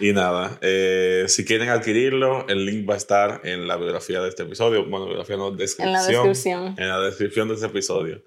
Y 0.00 0.12
nada, 0.12 0.58
eh, 0.62 1.26
si 1.28 1.44
quieren 1.44 1.68
adquirirlo, 1.68 2.48
el 2.48 2.66
link 2.66 2.90
va 2.90 2.94
a 2.94 2.96
estar 2.96 3.40
en 3.44 3.68
la 3.68 3.76
biografía 3.76 4.20
de 4.20 4.30
este 4.30 4.42
episodio. 4.42 4.84
Bueno, 4.88 5.06
biografía 5.06 5.36
no, 5.36 5.52
descripción. 5.52 5.88
En 5.88 5.92
la 5.92 6.06
descripción. 6.06 6.74
En 6.76 6.88
la 6.88 7.00
descripción 7.00 7.48
de 7.48 7.54
este 7.54 7.66
episodio. 7.66 8.22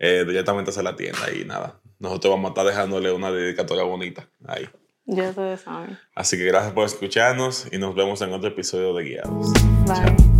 Eh, 0.00 0.24
directamente 0.26 0.72
hacia 0.72 0.82
la 0.82 0.96
tienda 0.96 1.32
y 1.32 1.44
nada. 1.44 1.80
Nosotros 2.00 2.34
vamos 2.34 2.48
a 2.48 2.50
estar 2.50 2.66
dejándole 2.66 3.12
una 3.12 3.30
dedicatoria 3.30 3.84
bonita 3.84 4.28
ahí. 4.48 4.68
Ya 5.06 5.28
ustedes 5.28 5.60
saben. 5.60 5.96
Así 6.14 6.36
que 6.36 6.44
gracias 6.44 6.72
por 6.72 6.86
escucharnos 6.86 7.68
y 7.70 7.78
nos 7.78 7.94
vemos 7.94 8.20
en 8.22 8.32
otro 8.32 8.48
episodio 8.48 8.92
de 8.94 9.04
Guiados. 9.04 9.52
Bye. 9.86 10.31